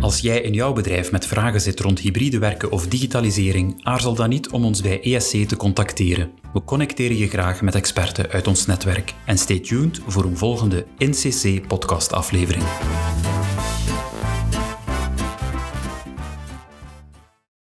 Als 0.00 0.20
jij 0.20 0.40
in 0.40 0.52
jouw 0.52 0.72
bedrijf 0.72 1.12
met 1.12 1.26
vragen 1.26 1.60
zit 1.60 1.80
rond 1.80 1.98
hybride 1.98 2.38
werken 2.38 2.72
of 2.72 2.88
digitalisering, 2.88 3.84
aarzel 3.84 4.14
dan 4.14 4.28
niet 4.28 4.50
om 4.50 4.64
ons 4.64 4.82
bij 4.82 5.00
ESC 5.00 5.48
te 5.48 5.56
contacteren. 5.56 6.30
We 6.52 6.64
connecteren 6.64 7.16
je 7.16 7.28
graag 7.28 7.62
met 7.62 7.74
experten 7.74 8.28
uit 8.30 8.46
ons 8.46 8.66
netwerk. 8.66 9.14
En 9.24 9.38
stay 9.38 9.60
tuned 9.60 10.00
voor 10.06 10.24
een 10.24 10.36
volgende 10.36 10.86
NCC 10.98 11.66
podcast 11.66 12.12
aflevering. 12.12 12.64